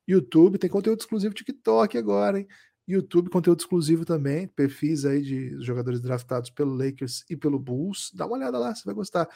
[0.07, 2.49] YouTube, tem conteúdo exclusivo TikTok agora, hein?
[2.87, 8.11] YouTube, conteúdo exclusivo também, perfis aí de jogadores draftados pelo Lakers e pelo Bulls.
[8.13, 9.27] Dá uma olhada lá, você vai gostar.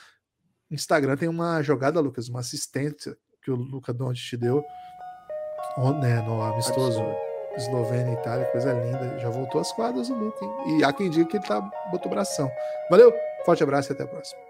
[0.71, 4.63] Instagram tem uma jogada, Lucas, uma assistência que o Luca Doncic te deu
[6.01, 7.03] né, no amistoso
[7.57, 9.19] Eslovênia e Itália, coisa linda.
[9.19, 10.79] Já voltou às quadras o Luca, hein?
[10.79, 11.61] E há quem diga que ele tá
[11.91, 12.51] botou bração.
[12.91, 13.13] Valeu,
[13.45, 14.48] forte abraço e até a próxima.